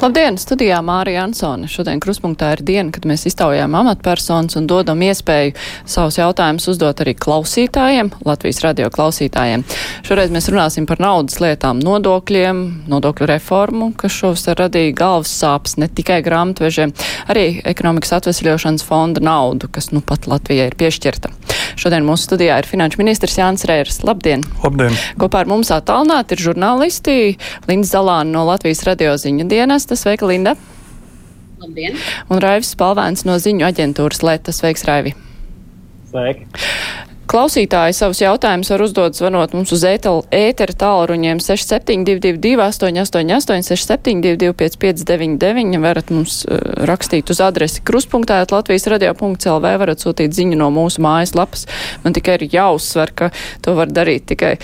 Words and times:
Labdien! 0.00 0.38
Studijā 0.40 0.78
Mārija 0.80 1.26
Ansone. 1.26 1.66
Šodien 1.68 1.98
kruspunktā 2.00 2.54
ir 2.54 2.62
diena, 2.64 2.88
kad 2.88 3.04
mēs 3.04 3.26
iztaujām 3.28 3.74
amatpersonas 3.76 4.56
un 4.56 4.64
dodam 4.64 5.02
iespēju 5.04 5.52
savus 5.84 6.16
jautājumus 6.16 6.70
uzdot 6.72 7.02
arī 7.04 7.12
klausītājiem, 7.20 8.08
Latvijas 8.24 8.62
radio 8.64 8.88
klausītājiem. 8.94 9.60
Šoreiz 10.08 10.32
mēs 10.32 10.48
runāsim 10.48 10.86
par 10.88 11.02
naudas 11.04 11.36
lietām, 11.44 11.82
nodokļiem, 11.84 12.62
nodokļu 12.88 13.28
reformu, 13.28 13.90
kas 14.00 14.16
šovasar 14.16 14.56
radīja 14.62 14.96
galvas 15.02 15.34
sāpes 15.36 15.76
ne 15.76 15.90
tikai 15.92 16.22
grāmatvežiem, 16.24 16.96
arī 17.28 17.60
ekonomikas 17.68 18.16
atvesļošanas 18.22 18.86
fonda 18.88 19.20
naudu, 19.20 19.68
kas 19.68 19.92
nu 19.92 20.00
pat 20.00 20.30
Latvijai 20.32 20.70
ir 20.72 20.80
piešķirta. 20.80 21.34
Šodien 21.80 22.04
mūsu 22.08 22.26
studijā 22.30 22.56
ir 22.60 22.66
finanšu 22.68 22.98
ministrs 23.00 23.36
Jānis 23.38 23.64
Rērs. 23.68 24.00
Labdien! 24.04 24.42
Labdien! 24.64 24.96
Kopā 25.20 25.44
ar 25.44 25.48
mums 25.48 25.70
attālināti 25.72 26.36
ir 26.36 26.42
žurnālisti 26.48 27.14
Linda 27.68 27.88
Zalāna 27.88 28.34
no 28.34 28.42
Latvijas 28.48 28.82
radio 28.88 29.14
ziņa 29.20 29.46
dienas 29.48 29.86
Lēta. 29.90 29.98
Sveika, 29.98 30.26
Linda! 30.26 30.54
Labdien! 31.58 31.96
Un 32.30 32.38
Raivis 32.38 32.70
Spalvēns 32.76 33.24
no 33.26 33.34
ziņu 33.42 33.66
aģentūras 33.66 34.22
Lēta. 34.22 34.54
Sveiks, 34.54 34.84
Raivi! 34.86 35.16
Sveiki! 36.12 36.46
Klausītāji 37.30 37.94
savus 37.94 38.18
jautājumus 38.24 38.72
var 38.72 38.82
uzdot 38.82 39.14
zvanot 39.14 39.52
mums 39.54 39.70
uz 39.70 39.84
ētera 39.86 40.74
tālruņiem 40.80 41.38
6722, 41.38 42.56
888, 42.58 43.68
672, 43.68 44.50
559, 44.58 45.78
varat 45.78 46.10
mums 46.10 46.40
uh, 46.42 46.58
rakstīt 46.90 47.30
uz 47.30 47.38
adresi 47.46 47.84
kruspunktā, 47.86 48.40
Latvijas 48.50 48.88
radio.lv, 48.90 49.70
varat 49.84 50.02
sūtīt 50.02 50.34
ziņu 50.34 50.58
no 50.58 50.72
mūsu 50.74 51.04
mājaslapas. 51.06 51.68
Man 52.02 52.18
tikai 52.18 52.40
ir 52.40 52.48
jāuzsver, 52.50 53.14
ka 53.14 53.30
to 53.62 53.76
var 53.78 53.94
darīt 53.94 54.26
tikai 54.32 54.56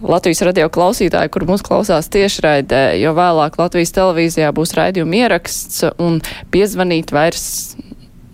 Latvijas 0.00 0.40
radio 0.48 0.70
klausītāji, 0.72 1.34
kur 1.34 1.44
mūs 1.50 1.64
klausās 1.66 2.08
tiešraidē, 2.16 2.94
jo 3.02 3.12
vēlāk 3.18 3.60
Latvijas 3.60 3.92
televīzijā 3.92 4.54
būs 4.56 4.72
raidījuma 4.78 5.20
ieraksts 5.20 5.84
un 6.00 6.22
piezvanīt 6.54 7.12
vairs 7.12 7.76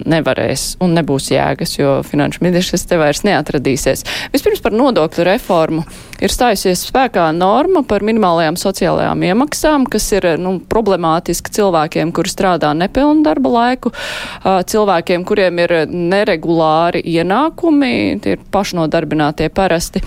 nevarēs 0.08 0.76
un 0.82 0.96
nebūs 0.98 1.30
jēgas, 1.32 1.76
jo 1.78 1.98
finanšu 2.06 2.42
ministrs 2.44 2.86
te 2.88 2.98
vairs 3.00 3.24
neatradīsies. 3.26 4.06
Vispirms 4.34 4.62
par 4.64 4.76
nodokļu 4.76 5.28
reformu. 5.28 5.86
Ir 6.22 6.30
stājusies 6.30 6.84
spēkā 6.86 7.24
norma 7.34 7.82
par 7.82 8.04
minimālajām 8.06 8.54
sociālajām 8.60 9.24
iemaksām, 9.26 9.88
kas 9.90 10.06
ir 10.14 10.28
nu, 10.38 10.54
problemātiski 10.70 11.50
cilvēkiem, 11.58 12.12
kuri 12.14 12.30
strādā 12.30 12.70
nepilnu 12.78 13.26
darba 13.26 13.50
laiku, 13.56 13.90
cilvēkiem, 14.44 15.26
kuriem 15.26 15.58
ir 15.64 15.74
neregulāri 15.90 17.02
ienākumi, 17.16 17.94
tie 18.22 18.36
ir 18.36 18.44
pašnodarbinātie 18.54 19.50
parasti. 19.50 20.04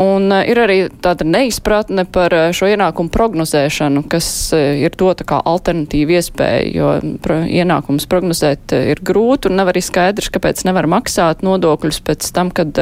Un 0.00 0.30
ir 0.32 0.56
arī 0.62 0.76
tāda 1.02 1.26
neizpratne 1.28 2.06
par 2.08 2.32
šo 2.56 2.70
ienākumu 2.70 3.10
prognozēšanu, 3.12 4.04
kas 4.08 4.28
ir 4.56 4.94
to 4.96 5.10
tā 5.18 5.26
kā 5.28 5.40
alternatīva 5.44 6.14
iespēja, 6.16 6.70
jo 6.72 6.92
ienākums 7.44 8.06
prognozēt 8.08 8.72
ir 8.78 9.02
grūti 9.04 9.50
un 9.50 9.58
nav 9.60 9.72
arī 9.72 9.82
skaidrs, 9.84 10.30
kāpēc 10.32 10.62
nevar 10.68 10.88
maksāt 10.88 11.44
nodokļus 11.44 12.00
pēc 12.06 12.30
tam, 12.36 12.52
kad 12.54 12.80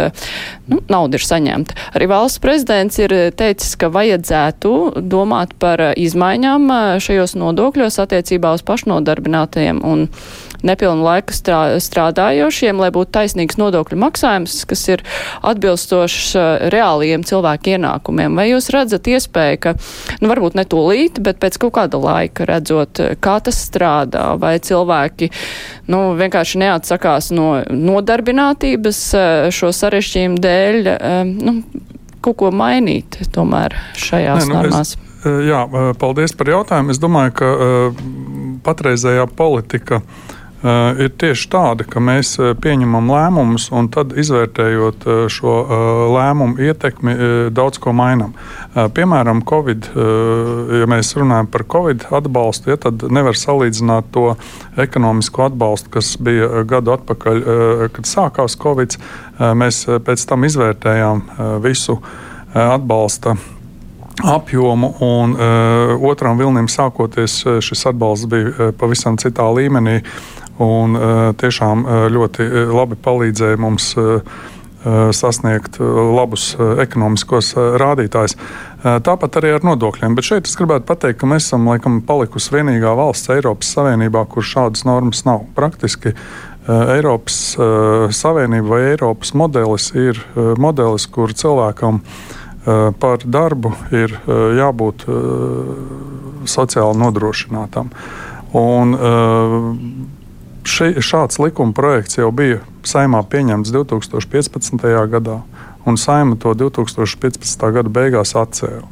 nu, 0.69 0.79
nauda 0.87 1.19
ir 1.19 1.27
saņemta. 1.27 1.79
Arī 1.99 2.11
valsts 2.13 2.45
prezidents 2.49 2.97
ir 3.03 3.13
teicis, 3.37 3.75
ka 3.77 3.91
vajadzētu 3.93 4.75
domāt 5.05 5.53
par 5.61 5.91
izmaiņām 6.01 6.71
šajos 7.05 7.37
nodokļos 7.37 8.01
attiecībā 8.01 8.55
uz 8.57 8.65
pašnodarbinātajiem 8.65 9.83
un 9.85 10.07
nepilnu 10.65 11.05
laiku 11.05 11.35
strādājošiem, 11.37 12.81
lai 12.81 12.89
būtu 12.95 13.13
taisnīgs 13.15 13.59
nodokļu 13.61 13.99
maksājums, 14.01 14.57
kas 14.69 14.85
ir 14.91 15.05
atbilstošs 15.47 16.33
reālajiem 16.73 17.27
cilvēku 17.29 17.75
ienākumiem. 17.77 18.39
Vai 18.39 18.49
jūs 18.51 18.71
redzat 18.75 19.11
iespēju, 19.13 19.61
ka, 19.67 19.75
nu, 20.23 20.33
varbūt 20.33 20.59
ne 20.59 20.65
tūlīt, 20.69 21.21
bet 21.25 21.39
pēc 21.43 21.61
kaut 21.63 21.77
kāda 21.79 22.01
laika 22.03 22.49
redzot, 22.49 23.03
kā 23.23 23.37
tas 23.45 23.61
strādā, 23.69 24.33
vai 24.41 24.57
cilvēki, 24.65 25.31
nu, 25.93 26.03
vienkārši 26.19 26.65
neatsakās 26.65 27.31
no 27.37 27.61
nodarbinātības 27.69 29.05
šo 29.55 29.73
sarežģījumu 29.83 30.43
dēļ, 30.49 30.93
nu, 31.39 31.59
kaut 32.29 32.39
ko 32.45 32.55
mainīt 32.55 33.21
tomēr 33.35 33.77
šajās 33.99 34.47
Nē, 34.47 34.49
nu, 34.53 34.57
normās? 34.61 34.95
Es... 34.97 35.05
Jā, 35.49 35.65
paldies 35.99 36.31
par 36.39 36.47
jautājumu. 36.53 36.95
Es 36.95 37.01
domāju, 37.03 37.33
ka 37.41 37.47
uh, 37.51 38.03
patreizējā 38.63 39.25
politika 39.35 39.99
uh, 39.99 40.29
Uh, 40.29 40.38
ir 40.99 41.11
tieši 41.15 41.49
tāda, 41.53 41.85
ka 41.87 42.01
mēs 42.03 42.33
uh, 42.41 42.53
pieņemam 42.59 43.11
lēmumus 43.13 43.69
un 43.75 43.87
tad 43.95 44.15
izvērtējot 44.19 45.07
uh, 45.07 45.21
šo 45.31 45.55
lēmumu 46.15 46.59
ietekmi, 46.69 47.15
daudz 47.55 47.79
ko 47.83 47.93
mainām. 47.97 48.33
Piemēram, 48.75 49.41
COVID, 49.49 49.89
ja 50.81 50.87
mēs 50.91 51.11
runājam 51.19 51.49
par 51.51 51.65
Covid 51.71 52.07
atbalstu, 52.15 52.73
ja, 52.73 52.79
tad 52.81 53.03
nevar 53.13 53.37
salīdzināt 53.39 54.11
to 54.15 54.33
ekonomisko 54.81 55.49
atbalstu, 55.49 55.93
kas 55.99 56.15
bija 56.23 56.65
gadu 56.69 56.95
atpakaļ, 56.95 57.43
kad 57.95 58.09
sākās 58.09 58.59
Covid. 58.61 58.97
Mēs 59.39 59.85
pēc 60.07 60.27
tam 60.31 60.47
izvērtējām 60.49 61.25
visu 61.65 61.99
atbalsta 62.55 63.37
apjomu, 64.25 64.95
un 65.01 65.33
uh, 65.33 66.11
otram 66.11 66.39
vilnim 66.39 66.69
sākoties, 66.71 67.43
šis 67.63 67.87
atbalsts 67.93 68.27
bija 68.31 68.51
uh, 68.51 68.73
pavisam 68.79 69.19
citā 69.21 69.47
līmenī. 69.55 70.01
Un, 70.59 70.95
uh, 70.99 71.17
tiešām 71.39 71.85
uh, 71.87 72.07
ļoti 72.11 72.47
uh, 72.47 72.73
labi 72.75 72.99
palīdzēja 72.99 73.61
mums 73.63 73.93
sasniegt 75.13 75.81
labus 75.83 76.53
ekonomiskos 76.81 77.49
rādītājus. 77.83 78.37
Tāpat 78.79 79.39
arī 79.41 79.51
ar 79.57 79.65
nodokļiem. 79.67 80.15
Bet 80.15 80.29
šeit 80.29 80.47
es 80.47 80.55
gribētu 80.57 80.87
pateikt, 80.87 81.19
ka 81.19 81.27
mēs 81.29 81.49
esam 81.49 81.67
laikam 81.67 81.97
palikusi 82.07 82.53
vienīgā 82.55 82.93
valsts 82.97 83.33
Eiropas 83.35 83.73
Savienībā, 83.75 84.23
kur 84.31 84.47
šādas 84.47 84.87
normas 84.87 85.25
nav. 85.27 85.43
Praktiski 85.57 86.13
Eiropas 86.71 87.41
Savienība 88.15 88.71
vai 88.71 88.81
Eiropas 88.93 89.35
modelis 89.35 89.91
ir 89.99 90.23
modelis, 90.63 91.09
kur 91.11 91.35
cilvēkam 91.35 91.99
par 93.03 93.27
darbu 93.27 93.75
ir 93.91 94.15
jābūt 94.63 95.09
sociāli 96.47 97.03
nodrošinātam. 97.03 97.91
Un, 98.57 98.95
Ši, 100.69 100.99
šāds 101.01 101.39
likuma 101.41 101.73
projekts 101.73 102.19
jau 102.19 102.29
bija 102.35 102.61
saimā 102.85 103.23
pieņemts 103.31 103.73
2015. 103.73 104.85
gadā, 105.09 105.41
un 105.89 105.97
saima 105.97 106.37
to 106.37 106.53
2015. 106.53 107.65
gada 107.73 107.93
beigās 107.93 108.35
atcēla. 108.37 108.85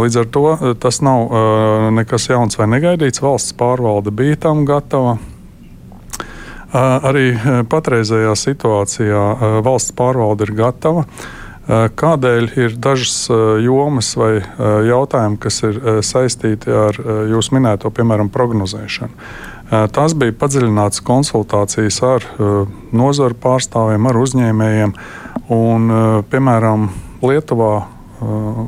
Līdz 0.00 0.20
ar 0.22 0.28
to 0.32 0.74
tas 0.80 1.02
nav 1.02 1.32
nekas 1.92 2.28
jauns 2.30 2.56
vai 2.56 2.68
negaidīts. 2.70 3.20
Valsts 3.22 3.56
pārvalde 3.58 4.14
bija 4.14 4.38
tam 4.46 4.62
gatava. 4.68 5.16
Arī 6.76 7.32
patreizējā 7.70 8.36
situācijā 8.38 9.24
valsts 9.66 9.92
pārvalde 9.98 10.46
ir 10.46 10.54
gatava. 10.56 11.04
Kādēļ 11.66 12.48
ir 12.62 12.78
dažas 12.78 13.26
jomas 13.64 14.12
vai 14.14 14.38
jautājumi, 14.86 15.40
kas 15.42 15.60
ir 15.66 15.80
saistīti 16.06 16.70
ar 16.70 17.00
jūsu 17.32 17.58
minēto, 17.58 17.90
piemēram, 17.90 18.30
prognozēšanu? 18.30 19.26
Tas 19.66 20.14
bija 20.14 20.34
padziļināts 20.38 21.02
konsultācijas 21.06 21.96
ar 22.06 22.26
nozaru 22.94 23.34
pārstāvjiem, 23.42 24.06
ar 24.06 24.18
uzņēmējiem. 24.20 24.92
Un, 25.56 25.88
piemēram, 26.30 26.86
Lietuvā 27.26 27.72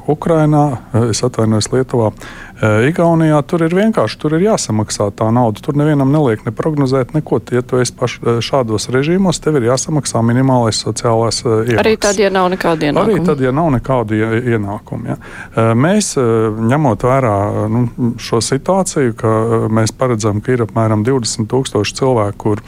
Ukrainā, 0.08 0.64
es 1.08 1.22
atvainojos 1.24 1.70
Lietuvā, 1.72 2.12
Igaunijā 2.58 3.38
tur 3.46 3.62
ir 3.62 3.74
vienkārši 3.76 4.18
tur 4.18 4.34
ir 4.34 4.42
jāsamaksā 4.48 5.12
tā 5.14 5.28
nauda. 5.30 5.62
Tur 5.62 5.76
nevienam 5.78 6.10
neliek 6.10 6.42
ne 6.42 6.50
prognozēt 6.50 7.12
neko. 7.14 7.38
Ja 7.54 7.62
tu 7.62 7.78
esi 7.78 7.94
paš, 7.94 8.16
šādos 8.42 8.88
režīmos, 8.90 9.38
tev 9.44 9.60
ir 9.60 9.68
jāsamaksā 9.68 10.24
minimālais 10.26 10.80
sociālais 10.82 11.38
iemaksas. 11.44 11.78
Arī 11.84 11.94
tad, 12.02 12.18
ja 12.18 12.32
nav 12.34 12.50
nekāda 12.50 12.90
ienākuma. 12.90 13.06
Arī 13.06 13.24
tad, 13.30 13.44
ja 13.46 13.54
nav 13.54 13.70
nekāda 13.76 14.18
ienākuma. 14.42 15.14
Ja. 15.14 15.68
Mēs, 15.78 16.12
ņemot 16.18 17.06
vērā 17.06 17.38
nu, 17.70 17.86
šo 18.18 18.42
situāciju, 18.42 19.14
ka 19.22 19.34
mēs 19.70 19.94
paredzam, 19.94 20.42
ka 20.42 20.56
ir 20.56 20.66
apmēram 20.66 21.06
20 21.06 21.46
tūkstoši 21.52 21.98
cilvēku, 22.02 22.38
kur 22.42 22.64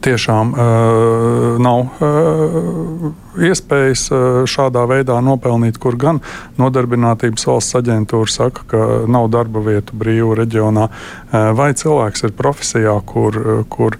tiešām 0.00 0.52
uh, 0.52 1.58
nav 1.62 1.84
uh, 2.00 3.12
iespējas 3.42 4.06
uh, 4.12 4.42
šādā 4.48 4.84
veidā 4.88 5.18
nopelnīt, 5.24 5.78
kur 5.82 5.98
gan 6.00 6.22
nodarbinātības 6.60 7.46
valsts 7.48 7.78
aģentūra 7.82 8.32
saka, 8.32 8.66
ka 8.68 8.82
nav 9.10 9.30
darba 9.32 9.62
vietu 9.64 9.96
brīvu 9.98 10.36
reģionā, 10.38 10.88
uh, 10.88 11.50
vai 11.58 11.72
cilvēks 11.76 12.28
ir 12.28 12.36
profesijā, 12.38 12.98
kur. 13.06 13.40
Uh, 13.42 13.64
kur 13.68 13.98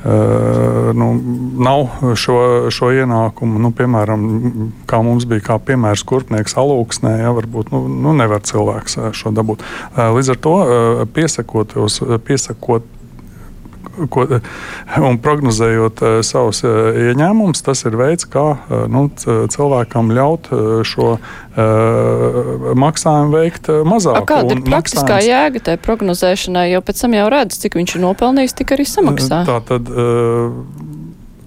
Uh, 0.00 0.96
nu, 0.96 1.20
nav 1.60 2.14
šo, 2.16 2.70
šo 2.72 2.86
ienākumu, 3.02 3.58
nu, 3.60 3.68
piemēram, 3.76 4.22
kā 4.88 5.02
mums 5.04 5.26
bija 5.28 5.44
kā 5.50 5.58
piemērs 5.60 6.06
kurpnieks 6.08 6.56
alūksnē, 6.56 7.18
ja, 7.20 7.34
varbūt 7.36 7.68
nu, 7.74 7.82
nu, 8.06 8.14
nevar 8.16 8.40
cilvēks 8.40 8.96
šo 9.12 9.34
dabūt. 9.36 9.60
Uh, 9.90 10.06
līdz 10.16 10.32
ar 10.32 10.40
to 10.40 10.54
uh, 10.56 11.02
piesakot, 11.04 11.76
piesakot 12.24 12.88
ko, 14.10 14.26
un 15.00 15.18
prognozējot 15.22 16.02
savus 16.26 16.62
ieņēmumus, 16.64 17.62
tas 17.66 17.84
ir 17.88 17.96
veids, 18.00 18.26
kā 18.30 18.46
nu, 18.90 19.06
cilvēkam 19.20 20.12
ļaut 20.16 20.50
šo 20.86 21.12
maksājumu 22.80 23.34
veikt 23.34 23.70
mazāk. 23.88 24.22
A 24.22 24.28
kāda 24.28 24.56
ir 24.56 24.62
praktiskā 24.66 25.04
maksājums... 25.06 25.30
jēga 25.30 25.64
tai 25.70 25.76
prognozēšanai, 25.82 26.66
jo 26.74 26.82
pēc 26.86 27.04
tam 27.04 27.16
jau 27.18 27.26
redz, 27.32 27.58
cik 27.62 27.76
viņš 27.80 27.96
ir 27.96 28.04
nopelnījis, 28.06 28.56
tik 28.62 28.74
arī 28.76 28.86
samaksā? 28.88 29.42
Tā 29.48 29.58
tad, 29.68 29.90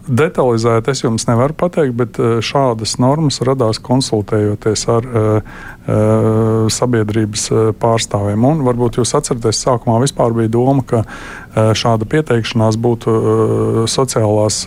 Detalizēti 0.03 0.91
es 0.91 0.99
jums 0.99 1.23
nevaru 1.29 1.55
pateikt, 1.55 1.93
bet 1.95 2.17
eh, 2.19 2.35
šādas 2.43 2.97
normas 2.99 3.39
radās 3.45 3.79
konsultējoties 3.83 4.83
ar 4.91 5.07
uh, 5.07 5.53
uh, 5.87 6.67
sabiedrības 6.67 7.47
pārstāvjiem. 7.79 8.43
Un 8.49 8.65
varbūt 8.67 8.99
jūs 8.99 9.15
atceraties, 9.15 9.61
sākumā 9.63 10.01
vispār 10.03 10.35
bija 10.35 10.51
doma, 10.51 10.83
ka 10.83 11.05
uh, 11.05 11.71
šāda 11.77 12.07
pieteikšanās 12.09 12.79
būtu 12.83 13.19
sociālās. 13.91 14.65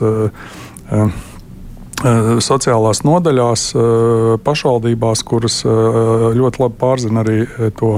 Sociālās 2.47 2.99
nodaļās, 3.09 3.63
pašvaldībās, 4.45 5.23
kuras 5.27 5.57
ļoti 5.65 6.61
labi 6.61 6.77
pārzina 6.79 7.23
arī 7.25 7.71
to 7.81 7.95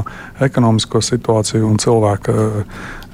ekonomisko 0.46 1.02
situāciju 1.02 1.66
un 1.66 1.80
cilvēku 1.82 2.36
Eh, 2.38 2.62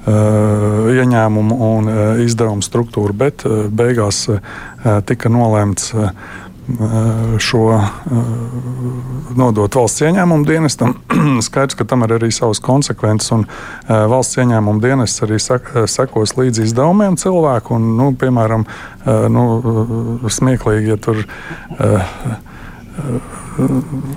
ieņēmumu 0.05 1.59
un 1.65 1.89
eh, 1.89 2.23
izdevumu 2.25 2.65
struktūru, 2.65 3.13
bet 3.17 3.45
eh, 3.45 3.65
beigās 3.69 4.27
tika 5.09 5.31
nolēmts 5.33 5.95
šo 7.41 7.63
nodot 9.37 9.77
valsts 9.77 10.01
ieņēmumu 10.05 10.45
dienestam. 10.45 10.95
Skaidrs, 11.45 11.77
ka 11.77 11.85
tam 11.89 12.05
ir 12.05 12.15
arī 12.17 12.29
savas 12.33 12.61
konsekvences, 12.61 13.31
un 13.33 13.45
valsts 13.89 14.37
ieņēmuma 14.41 14.81
dienests 14.81 15.25
arī 15.25 15.37
sekos 15.41 16.35
līdzi 16.37 16.65
izdevumiem 16.65 17.17
cilvēku. 17.21 17.77
Un, 17.77 17.91
nu, 17.97 18.11
piemēram, 18.17 18.65
nu, 19.33 19.45
smieklīgi, 20.37 20.93
ja 20.93 21.01
tur 21.01 21.21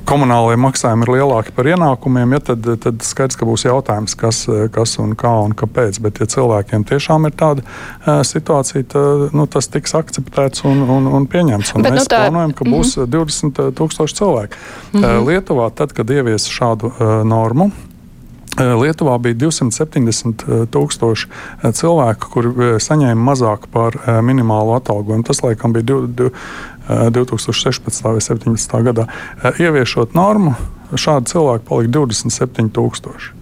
komunālajie 0.08 0.58
maksājumi 0.60 1.06
ir 1.06 1.12
lielāki 1.16 1.54
par 1.54 1.68
ienākumiem, 1.70 2.34
ja, 2.36 2.40
tad, 2.50 2.68
tad 2.82 3.02
skaidrs, 3.06 3.38
ka 3.38 3.46
būs 3.48 3.64
jautājums, 3.66 4.14
kas, 4.18 4.44
kas 4.74 4.96
un 5.02 5.14
kā 5.18 5.32
un 5.44 5.54
kāpēc. 5.58 6.00
Bet, 6.04 6.20
ja 6.22 6.28
cilvēkiem 6.30 6.86
tiešām 6.88 7.28
ir 7.28 7.36
tāda 7.38 8.22
situācija, 8.26 8.86
tad 8.94 9.36
nu, 9.36 9.46
tas 9.50 9.70
tiks 9.72 9.94
akceptēts 9.98 10.64
un, 10.68 10.82
un, 10.98 11.10
un 11.18 11.28
pieņemts. 11.30 11.74
Un 11.74 11.86
Bet, 11.86 11.96
mēs 11.96 12.06
nu, 12.06 12.12
tā... 12.14 12.22
plānojam, 12.26 12.54
ka 12.54 12.68
būs 12.68 12.96
mm 12.96 13.04
-hmm. 13.04 13.12
20 13.18 13.76
tūkstoši 13.78 14.18
cilvēku. 14.22 14.62
Mm 14.92 15.02
-hmm. 15.02 15.28
Lietuvā, 15.28 15.70
tad, 15.74 15.92
kad 15.92 16.10
ievies 16.10 16.48
šādu 16.48 16.92
uh, 16.92 17.24
normu, 17.24 17.70
Lietuvā 18.58 19.18
bija 19.22 19.34
270 19.34 20.44
tūkstoši 20.74 21.28
cilvēku, 21.78 22.30
kuri 22.32 22.70
saņēma 22.82 23.30
mazāk 23.30 23.68
par 23.70 23.94
minimālo 24.24 24.74
atalgojumu. 24.78 25.26
Tas, 25.28 25.42
laikam, 25.44 25.72
bija 25.76 25.84
2016. 26.88 28.04
vai 28.04 28.20
2017. 28.20 28.78
gadā. 28.88 29.08
Ieviešot 29.58 30.14
normu, 30.16 30.54
šādi 30.94 31.34
cilvēki 31.34 31.66
palika 31.68 31.92
27,000. 31.98 33.34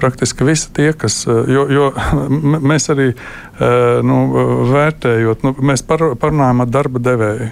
Praktiski 0.00 0.44
visi 0.44 0.68
tie, 0.74 0.88
kas, 0.98 1.22
jo, 1.26 1.66
jo 1.70 1.90
mēs 2.70 2.90
arī 2.92 3.12
nu, 4.04 4.16
vērtējot, 4.72 5.44
nu, 5.46 5.54
mēs 5.70 5.84
par, 5.86 6.10
parunājam 6.20 6.64
ar 6.64 6.72
darba 6.72 7.04
devēju, 7.10 7.50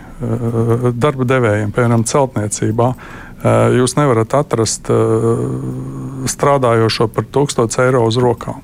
darba 0.97 1.29
devējiem, 1.37 1.77
piemēram, 1.77 2.09
celtniecībā. 2.09 2.91
Jūs 3.75 3.97
nevarat 3.99 4.37
atrast 4.39 4.91
strādājošo 6.31 7.09
par 7.11 7.27
1000 7.35 7.81
eiro 7.87 8.05
uz 8.07 8.21
rokām 8.23 8.61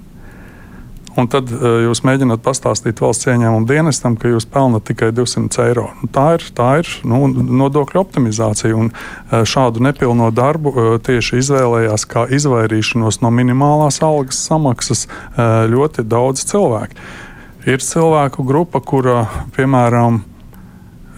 un 1.19 1.29
tad 1.31 1.51
uh, 1.53 1.81
jūs 1.87 2.03
mēģināt 2.07 2.43
pastāstīt 2.45 3.01
valsts 3.03 3.29
ieņēmumu 3.31 3.67
dienestam, 3.69 4.17
ka 4.19 4.31
jūs 4.31 4.47
pelnat 4.51 4.87
tikai 4.89 5.11
200 5.17 5.65
eiro. 5.67 5.89
Nu, 6.03 6.11
tā 6.15 6.27
ir, 6.37 6.47
tā 6.57 6.69
ir 6.83 6.91
nu, 7.09 7.25
nodokļu 7.29 8.01
optimizācija, 8.01 8.77
un 8.79 8.93
uh, 8.93 9.43
šādu 9.49 9.83
nepilno 9.85 10.31
darbu 10.35 10.73
uh, 10.73 10.91
tieši 11.05 11.41
izvēlējās 11.43 12.07
kā 12.11 12.27
izvairīšanos 12.39 13.21
no 13.25 13.33
minimālās 13.35 14.01
algas 14.05 14.41
samaksas 14.49 15.07
ļoti 15.39 16.05
daudz 16.07 16.45
cilvēku. 16.49 16.97
Ir 17.69 17.83
cilvēku 17.85 18.45
grupa, 18.47 18.81
kura, 18.85 19.25
piemēram, 19.57 20.23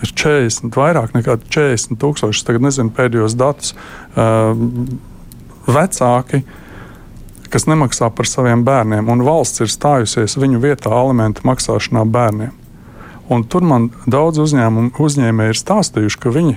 ir 0.02 0.14
40, 0.16 0.72
vairāk 0.74 1.14
nekā 1.14 1.36
40 1.44 2.00
tūkstoši, 2.00 2.44
tagad 2.46 2.64
nezinu 2.64 2.92
pēdējos 2.96 3.36
datus, 3.38 3.74
vecāki, 5.70 6.42
kas 7.50 7.66
nemaksā 7.70 8.10
par 8.14 8.28
saviem 8.28 8.64
bērniem, 8.66 9.10
un 9.10 9.26
valsts 9.26 9.64
ir 9.64 9.70
stājusies 9.72 10.38
viņu 10.40 10.62
vietā 10.62 10.92
alimentu 10.94 11.44
maksāšanā 11.48 12.06
bērniem. 12.06 12.56
Un 13.30 13.44
tur 13.46 13.62
man 13.62 13.90
daudz 14.10 14.40
uzņēmumu 14.42 14.90
uzņēmēji 14.98 15.54
ir 15.54 15.58
stāstījuši, 15.60 16.18
ka 16.18 16.32
viņi 16.34 16.56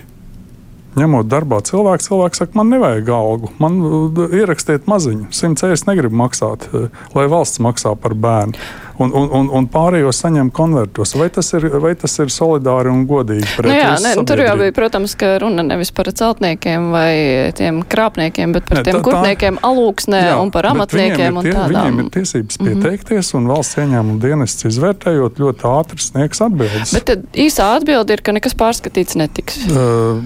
ņemot 0.98 1.30
darbā 1.30 1.60
cilvēku, 1.66 2.06
cilvēks 2.06 2.42
saka, 2.42 2.58
man 2.58 2.70
nevajag 2.74 3.10
algu, 3.14 3.50
man 3.62 3.80
uh, 3.82 4.24
ierakstiet 4.34 4.88
maziņu, 4.90 5.30
100 5.34 5.70
eiro 5.70 5.90
negribu 5.90 6.20
maksāt, 6.22 6.68
uh, 6.70 6.90
lai 7.18 7.26
valsts 7.32 7.62
maksā 7.64 7.96
par 8.00 8.14
bērnu 8.14 8.58
un, 9.00 9.14
un, 9.14 9.30
un, 9.40 9.50
un 9.60 9.68
pārējos 9.72 10.22
saņem 10.24 10.52
konvertos. 10.54 11.16
Vai 11.18 11.30
tas 11.34 11.50
ir, 11.58 11.68
vai 11.82 11.94
tas 12.00 12.14
ir 12.22 12.32
solidāri 12.34 12.92
un 12.94 13.06
godīgi? 13.10 13.48
Nu 13.66 13.74
jā, 13.76 13.94
ne, 14.04 14.14
tur 14.28 14.42
jau 14.44 14.56
bija, 14.60 14.76
protams, 14.76 15.16
ka 15.20 15.36
runa 15.44 15.66
nevis 15.66 15.94
par 15.96 16.10
celtniekiem 16.14 16.90
vai 16.94 17.14
tiem 17.58 17.82
krāpniekiem, 17.90 18.54
bet 18.56 18.68
par 18.70 18.82
ne, 18.82 18.86
tiem 18.88 19.00
tā, 19.00 19.04
kurpniekiem 19.08 19.60
alūksnē 19.66 20.22
jā, 20.28 20.36
un 20.42 20.54
par 20.54 20.70
amatniekiem 20.72 21.40
un 21.42 21.48
tie, 21.48 21.56
tādām. 21.56 21.74
Viņiem 21.74 22.02
ir 22.04 22.12
tiesības 22.18 22.60
mhm. 22.60 22.70
pieteikties, 22.70 23.34
mm 23.34 23.38
-hmm. 23.38 23.42
un 23.42 23.54
valsts 23.54 23.80
ieņēmuma 23.82 24.20
dienests 24.28 24.68
izvērtējot 24.70 25.42
ļoti 25.44 25.68
ātri 25.74 26.04
sniegs 26.04 26.44
atbildes. 26.46 26.94
Bet 26.94 27.14
īsā 27.34 27.70
atbilde 27.78 28.18
ir, 28.18 28.22
ka 28.26 28.36
nekas 28.36 28.56
pārskatīts 28.58 29.18
netiks. 29.20 29.60
Uh, 29.70 30.22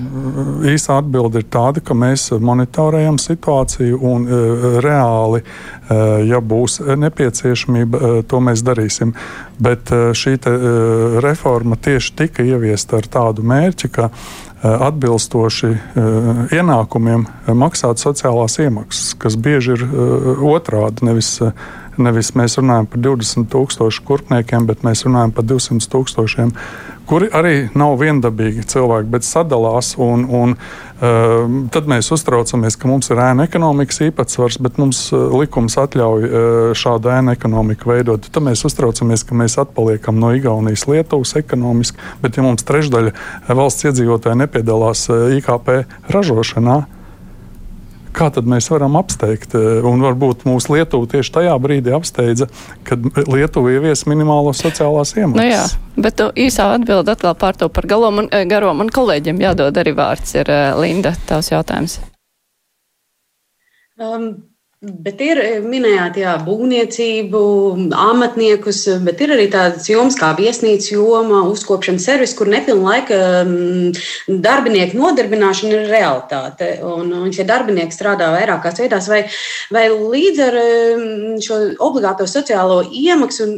īsā 0.67 0.99
atbilde 1.01 1.43
ir 1.43 1.47
tāda, 1.51 1.83
ka 1.83 1.95
mēs 1.97 2.29
monitorējam 2.31 3.19
situāciju 3.21 3.99
un 4.01 4.27
uh, 4.27 4.67
reāli, 4.83 5.43
uh, 5.43 6.19
ja 6.27 6.41
būs 6.41 6.79
nepieciešamība, 6.97 7.97
uh, 7.97 8.23
to 8.27 8.41
mēs 8.43 8.56
mēs 8.57 8.65
darīsim. 8.65 9.13
Bet 9.59 9.91
eh, 9.91 10.11
šī 10.13 10.37
te, 10.41 10.51
eh, 10.51 11.19
reforma 11.21 11.75
tieši 11.75 12.15
tika 12.15 12.43
ieviesta 12.43 12.97
ar 12.97 13.07
tādu 13.07 13.43
mērķi, 13.43 13.89
ka 13.91 14.09
eh, 14.09 14.67
atbilstoši 14.67 15.73
ienākumiem 16.51 17.27
maksāt 17.53 18.01
sociālās 18.01 18.57
iemaksas, 18.59 19.15
kas 19.17 19.35
bieži 19.37 19.77
ir 19.77 19.85
otrādi. 20.41 21.05
Nevis, 21.05 21.39
nevis 21.97 22.33
mēs 22.35 22.57
runājam 22.57 22.87
par 22.89 22.99
20 22.99 23.49
tūkstošu 23.53 24.03
kurpniekiem, 24.07 24.65
bet 24.67 24.83
mēs 24.83 25.05
runājam 25.05 25.33
par 25.33 25.45
200 25.45 25.91
tūkstošiem 25.93 26.53
kuri 27.07 27.29
arī 27.33 27.55
nav 27.77 27.95
viendabīgi 28.01 28.65
cilvēki, 28.67 29.09
bet 29.11 29.25
sadalās. 29.27 29.93
Un, 30.01 30.25
un, 30.27 30.55
uh, 30.57 31.55
tad 31.73 31.87
mēs 31.89 32.11
uztraucamies, 32.13 32.77
ka 32.79 32.89
mums 32.91 33.11
ir 33.13 33.21
ēna 33.23 33.47
ekonomikas 33.47 34.01
īpatsvars, 34.09 34.59
bet 34.63 34.79
mums 34.81 35.05
uh, 35.15 35.29
likums 35.37 35.77
atļauj 35.79 36.27
uh, 36.27 36.57
šādu 36.77 37.13
ēnu 37.15 37.33
ekonomiku 37.37 37.93
veidot. 37.93 38.27
Tad 38.27 38.45
mēs 38.47 38.65
uztraucamies, 38.67 39.25
ka 39.27 39.37
mēs 39.37 39.57
atpaliekam 39.63 40.19
no 40.21 40.33
Igaunijas, 40.37 40.87
Lietuvas 40.91 41.35
ekonomiski, 41.39 42.01
bet 42.23 42.37
ja 42.37 42.45
mums 42.45 42.67
trešdaļa 42.67 43.15
valsts 43.57 43.87
iedzīvotāji 43.87 44.43
nepiedalās 44.43 45.07
IKP 45.39 45.81
ražošanā, 46.11 46.81
kā 48.17 48.29
tad 48.33 48.49
mēs 48.49 48.69
varam 48.71 48.97
apsteigt? 48.99 49.55
Eh, 49.57 49.85
un 49.87 50.03
varbūt 50.03 50.45
mūsu 50.47 50.75
Lietuva 50.75 51.09
tieši 51.11 51.33
tajā 51.39 51.53
brīdī 51.61 51.93
apsteidza, 51.95 52.49
kad 52.87 53.05
Lietuva 53.27 53.75
ievies 53.75 54.05
minimālo 54.09 54.53
sociālās 54.57 55.13
iemaksas. 55.17 55.37
Nu 55.37 55.47
jā, 55.47 56.03
bet 56.07 56.25
īsā 56.47 56.71
atbilde 56.75 57.13
atkal 57.13 57.37
pār 57.39 57.59
to 57.59 57.69
par 57.73 57.87
galo 57.89 58.11
man, 58.11 58.29
eh, 58.31 58.45
garo 58.49 58.73
man 58.77 58.91
kolēģiem 58.93 59.41
jādod 59.45 59.81
arī 59.81 59.95
vārds 59.97 60.35
ir 60.39 60.51
eh, 60.51 60.69
Linda, 60.79 61.15
tavs 61.29 61.51
jautājums. 61.53 61.99
Um, 63.97 64.56
Bet 64.77 65.17
ir 65.25 65.39
eh, 65.41 65.55
minējāt, 65.65 66.19
jā, 66.21 66.35
būvniecību, 66.45 67.39
amatniekus, 67.97 68.83
bet 69.01 69.23
ir 69.25 69.31
arī 69.33 69.47
tādas 69.49 69.87
jomas 69.89 70.13
kā 70.19 70.27
viesnīcas 70.37 70.91
joma, 70.91 71.39
uzkopšanas 71.49 72.05
servis, 72.05 72.35
kur 72.37 72.51
nepilna 72.53 72.91
laika 72.91 73.17
mm, 73.41 74.37
darbinieku 74.45 74.99
nodarbināšana 75.01 75.79
ir 75.79 75.89
realitāte. 75.89 76.69
Un, 76.85 77.09
un 77.09 77.33
šie 77.33 77.47
darbinieki 77.49 77.97
strādā 77.97 78.29
vairākās 78.35 78.77
vietās, 78.83 79.09
vai, 79.09 79.23
vai 79.73 79.87
līdz 79.89 80.45
ar 80.45 80.59
mm, 80.61 81.41
šo 81.47 81.59
obligāto 81.89 82.29
sociālo 82.29 82.83
iemaksu 82.85 83.49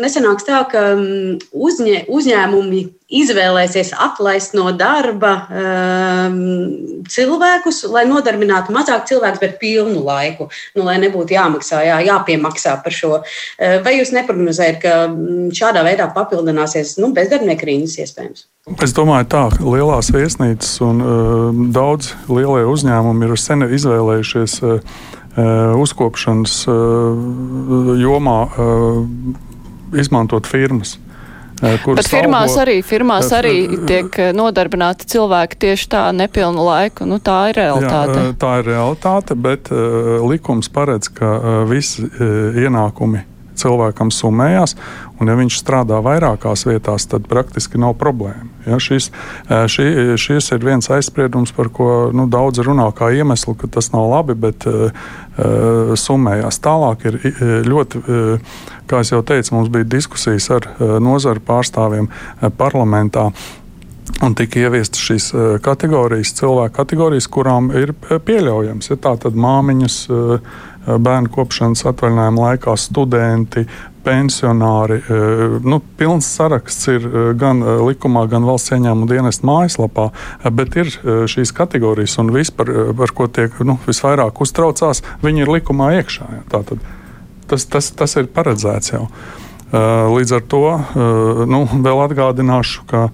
nesenāks 0.00 0.48
tā, 0.48 0.64
ka 0.72 0.88
mm, 0.96 1.52
uzņē, 1.52 2.06
uzņēmumi 2.08 2.86
izvēlēsies 3.12 3.92
atlaist 4.00 4.56
no 4.56 4.70
darba 4.76 5.32
um, 5.48 6.38
cilvēkus, 7.10 7.82
lai 7.92 8.04
nodarbinātu 8.08 8.74
mazāk 8.74 9.06
cilvēku, 9.10 9.40
bet 9.42 9.58
pilnu 9.60 10.02
laiku, 10.06 10.48
nu, 10.76 10.86
lai 10.88 10.98
nebūtu 11.02 11.36
jāmaksā, 11.36 11.82
jā, 11.88 11.98
jāpiemaksā 12.08 12.78
par 12.84 12.96
šo. 12.96 13.12
Uh, 13.20 13.78
vai 13.84 13.98
jūs 13.98 14.14
neprognozējat, 14.16 14.80
ka 14.82 14.96
mm, 15.10 15.52
šādā 15.56 15.84
veidā 15.86 16.08
papildināsies 16.16 16.96
nu, 17.02 17.12
bezdarbnieku 17.16 17.68
rīnas 17.68 17.98
iespējams? 18.02 18.46
Es 18.84 18.94
domāju, 18.94 19.26
tā 19.32 19.46
lielās 19.58 20.12
viesnīcas 20.14 20.76
un 20.86 21.02
uh, 21.02 21.64
daudz 21.74 22.12
lielie 22.30 22.64
uzņēmumi 22.70 23.28
ir 23.28 23.40
sen 23.40 23.66
izvēlējušies 23.68 24.62
uh 24.66 25.10
uzkopšanas 25.32 26.66
uh, 26.68 26.74
jomā 27.96 28.38
uh, 28.52 28.98
izmantot 29.96 30.44
firmas. 30.44 30.98
Bet 31.62 32.08
firmās 32.10 32.50
algo, 32.50 32.60
arī, 32.64 32.76
firmās 32.82 33.32
arī 33.34 33.56
tiek 33.86 34.18
nodarbināti 34.34 35.06
cilvēki 35.12 35.60
tieši 35.66 35.90
tā 35.94 36.04
nepilnu 36.16 36.64
laiku. 36.66 37.06
Nu, 37.06 37.20
tā 37.22 37.38
ir 37.52 37.60
realitāte. 37.62 38.18
Jā, 38.18 38.36
tā 38.42 38.54
ir 38.60 38.70
realitāte, 38.72 39.38
bet 39.38 39.70
likums 40.26 40.70
paredz, 40.72 41.12
ka 41.14 41.36
visi 41.70 42.08
ienākumi 42.10 43.22
cilvēkam 43.58 44.10
summējās, 44.14 44.76
un 45.20 45.30
ja 45.30 45.36
viņš 45.38 45.58
strādā 45.60 46.00
vairākās 46.04 46.66
vietās, 46.66 47.06
tad 47.10 47.28
praktiski 47.30 47.80
nav 47.80 47.94
problēma. 48.00 48.48
Ja, 48.66 48.78
šis, 48.82 49.10
šī, 49.48 49.86
šis 50.20 50.52
ir 50.54 50.64
viens 50.64 50.90
aizspriedums, 50.92 51.52
par 51.56 51.70
ko 51.74 52.10
nu, 52.14 52.28
daudz 52.30 52.62
runā 52.62 52.86
kā 52.96 53.10
iemeslu, 53.14 53.56
ka 53.58 53.70
tas 53.70 53.90
nav 53.94 54.08
labi, 54.12 54.36
bet 54.38 54.66
uh, 54.70 54.92
summējās. 55.98 56.60
Tālāk 56.62 57.08
ir 57.10 57.18
ļoti, 57.66 58.02
uh, 58.02 58.60
kā 58.90 59.02
jau 59.06 59.22
teicu, 59.26 59.56
mums 59.56 59.72
bija 59.72 59.88
diskusijas 59.96 60.50
ar 60.54 60.68
uh, 60.68 60.94
nozaru 61.02 61.42
pārstāvjiem 61.46 62.10
parlamentā. 62.58 63.30
Un 64.22 64.34
tika 64.38 64.60
ieviestas 64.60 65.00
šīs 65.02 65.28
kategorijas, 65.64 66.34
cilvēku 66.36 66.74
kategorijas, 66.76 67.26
kurām 67.32 67.70
ir 67.74 67.94
pieļaujams. 67.96 68.90
Ja 68.90 68.98
tā 69.00 69.14
tad 69.22 69.38
māmiņas, 69.38 69.96
uh, 70.10 70.60
bērnu 70.86 71.30
kopšanas 71.32 71.84
atvaļinājuma 71.86 72.46
laikā 72.46 72.74
studenti, 72.80 73.64
pensionāri. 74.02 74.98
Eh, 74.98 75.42
nu, 75.62 75.78
pilns 75.98 76.26
saraksts 76.36 76.88
ir 76.90 77.06
eh, 77.06 77.28
gan 77.38 77.62
likumā, 77.86 78.24
gan 78.30 78.46
valsts 78.48 78.74
ieņēmuma 78.74 79.10
dienesta 79.10 79.46
mājaslapā, 79.46 80.08
bet 80.50 80.78
ir 80.80 80.90
šīs 81.30 81.54
kategorijas, 81.56 82.16
un 82.22 82.32
viss, 82.34 82.54
par, 82.54 82.70
ko 83.14 83.28
tiek 83.30 83.54
nu, 83.66 83.78
visvairāk 83.86 84.42
uztraucās, 84.42 85.04
viņi 85.22 85.44
ir 85.44 85.54
likumā 85.58 85.92
iekšā. 86.00 86.28
Tātad, 86.52 86.82
tas, 87.50 87.66
tas, 87.70 87.92
tas 87.94 88.18
ir 88.18 88.30
paredzēts 88.34 88.94
jau. 88.94 89.06
Līdz 89.72 90.34
ar 90.36 90.42
to 90.52 90.66
nu, 91.48 91.62
vēl 91.64 92.02
atgādināšu, 92.04 92.82
ka 92.90 93.06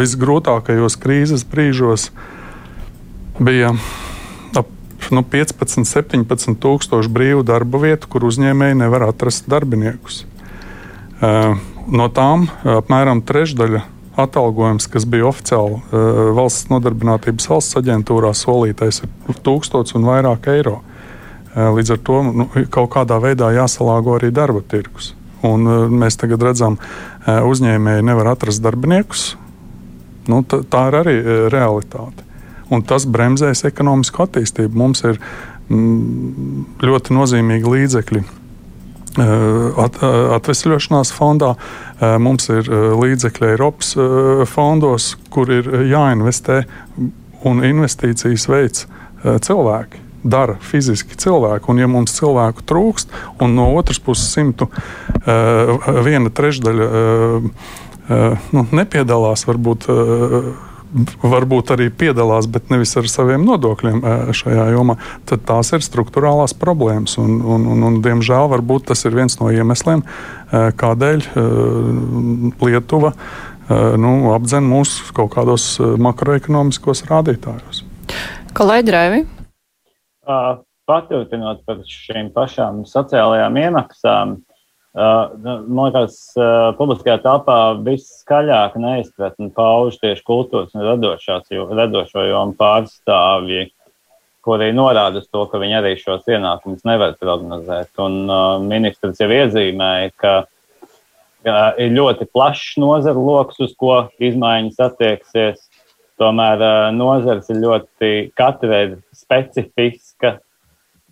visgrūtākajos 0.00 0.96
krīzes 0.98 1.44
brīžos 1.46 2.08
bija 3.38 3.70
nu, 5.14 5.22
15, 5.26 5.84
17 5.86 6.56
tūkstoši 6.60 7.10
brīvu 7.12 7.44
darba 7.46 7.80
vietu, 7.82 8.08
kur 8.10 8.26
uzņēmēji 8.28 8.78
nevar 8.80 9.08
atrast 9.10 9.48
darbiniekus. 9.50 10.24
No 11.90 12.06
tām 12.14 12.46
apmēram 12.64 13.22
trešdaļa 13.26 13.82
atalgojums, 14.20 14.86
kas 14.92 15.06
bija 15.08 15.28
oficiāli 15.30 15.80
valsts 16.36 16.70
nodarbinātības 16.72 17.48
valsts 17.50 17.78
aģentūrā 17.80 18.32
solītais, 18.36 19.02
ir 19.02 19.42
tūkstots 19.44 19.96
un 19.98 20.06
vairāk 20.08 20.50
eiro. 20.52 20.80
Līdz 21.56 21.96
ar 21.96 22.02
to 22.06 22.22
nu, 22.28 22.48
kaut 22.70 22.92
kādā 22.94 23.18
veidā 23.22 23.50
jāsalāgo 23.56 24.16
arī 24.18 24.30
darba 24.34 24.62
tirgus. 24.62 25.14
Un 25.46 25.66
mēs 25.98 26.20
tagad 26.20 26.42
redzam, 26.44 26.76
uzņēmēji 27.26 28.06
nevar 28.06 28.34
atrast 28.36 28.62
darbiniekus. 28.62 29.30
Nu, 30.30 30.44
tā 30.44 30.88
ir 30.90 30.98
arī 31.00 31.14
realitāte 31.50 32.29
un 32.70 32.84
tas 32.86 33.06
bremzēs 33.06 33.64
ekonomisko 33.68 34.26
attīstību. 34.26 34.76
Mums 34.78 35.04
ir 35.06 35.18
mm, 35.68 36.66
ļoti 36.86 37.16
nozīmīgi 37.16 37.74
līdzekļi. 37.76 38.26
Eh, 39.18 39.80
at, 39.82 39.96
eh, 40.06 40.18
atvesļošanās 40.36 41.10
fondā 41.10 41.56
eh, 41.56 42.14
mums 42.22 42.46
ir 42.52 42.68
līdzekļi 42.70 43.48
Eiropas 43.48 43.96
fondos, 44.46 45.16
kur 45.34 45.50
ir 45.50 45.66
jāinvestē 45.90 46.62
un 47.48 47.64
investīcijas 47.66 48.46
veids 48.50 48.86
cilvēki 49.24 50.06
dara 50.22 50.56
fiziski 50.60 51.16
cilvēku. 51.16 51.72
Un, 51.72 51.80
ja 51.80 51.88
mums 51.90 52.14
cilvēku 52.16 52.64
trūkst, 52.68 53.12
un 53.40 53.56
no 53.56 53.70
otras 53.76 54.00
puses, 54.04 54.28
simtu, 54.34 54.68
uh, 54.68 55.88
viena 56.04 56.28
trešdaļa 56.28 56.88
uh, 56.88 57.46
uh, 57.48 58.50
nu, 58.52 58.66
nepiedalās 58.76 59.46
varbūt 59.48 59.88
varbūt 61.22 61.72
arī 61.74 61.88
piedalās, 61.94 62.48
bet 62.50 62.70
nevis 62.72 62.96
ar 62.98 63.08
saviem 63.10 63.44
nodokļiem 63.46 64.02
šajā 64.36 64.66
jomā, 64.74 64.96
tad 65.28 65.44
tās 65.48 65.70
ir 65.76 65.84
struktūrālās 65.86 66.56
problēmas. 66.58 67.16
Un, 67.22 67.38
un, 67.40 67.66
un, 67.74 67.84
un, 67.86 68.00
diemžēl 68.04 68.50
varbūt 68.54 68.88
tas 68.90 69.04
ir 69.06 69.14
viens 69.16 69.38
no 69.40 69.52
iemesliem, 69.54 70.02
kādēļ 70.50 71.28
Lietuva 72.60 73.14
nu, 74.02 74.14
apdzen 74.34 74.66
mūsu 74.66 75.12
kaut 75.14 75.34
kādos 75.36 75.76
makroekonomiskos 75.78 77.04
rādītājos. 77.10 77.84
Kolēģi 78.58 78.96
Rēvi? 78.96 79.22
Paturpinot 80.90 81.62
par 81.68 81.84
šīm 81.86 82.32
pašām 82.34 82.82
sociālajām 82.88 83.58
iemaksām, 83.62 84.40
man 84.94 85.84
liekas, 85.86 86.16
uh, 86.34 86.72
publiskajā 86.78 87.20
telpā 87.22 87.58
viskaļāk 87.86 88.74
neizpratni 88.80 89.50
pauž 89.54 90.00
tieši 90.02 90.24
kultūras 90.26 90.74
un 90.74 90.82
radošo 91.78 92.24
jomu 92.26 92.56
pārstāvji, 92.58 93.70
kuri 94.42 94.72
norāda 94.74 95.22
to, 95.22 95.44
ka 95.46 95.60
viņi 95.62 95.78
arī 95.78 95.94
šos 96.00 96.26
ienākumus 96.26 96.82
nevar 96.88 97.14
prognozēt. 97.20 97.92
Un 98.02 98.24
uh, 98.26 98.58
ministrs 98.58 99.22
jau 99.22 99.30
iezīmēja, 99.30 100.10
ka 100.18 100.34
uh, 100.42 101.70
ir 101.78 101.94
ļoti 101.94 102.26
plašs 102.34 102.74
nozaru 102.82 103.22
lokus, 103.30 103.62
uz 103.62 103.76
ko 103.78 104.08
izmaiņas 104.18 104.82
attieksies. 104.90 105.68
Tomēr 106.18 106.60
uh, 106.60 106.90
nozars 106.92 107.46
ir 107.52 107.62
ļoti 107.62 108.14
katra 108.34 108.86
ir 108.88 108.98
specifiska 109.14 110.40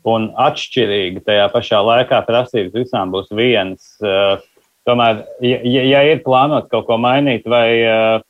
un 0.07 0.31
atšķirīgi. 0.39 1.25
Tajā 1.27 1.49
pašā 1.55 1.81
laikā 1.85 2.23
prasības 2.27 2.77
visām 2.77 3.13
būs 3.15 3.31
vienas. 3.35 3.91
Eh, 4.03 4.39
tomēr, 4.89 5.25
ja, 5.45 5.59
ja 5.65 6.03
ir 6.13 6.23
plānots 6.27 6.71
kaut 6.73 6.87
ko 6.87 6.99
mainīt, 7.01 7.47
vai, 7.49 7.69
eh, 7.83 8.21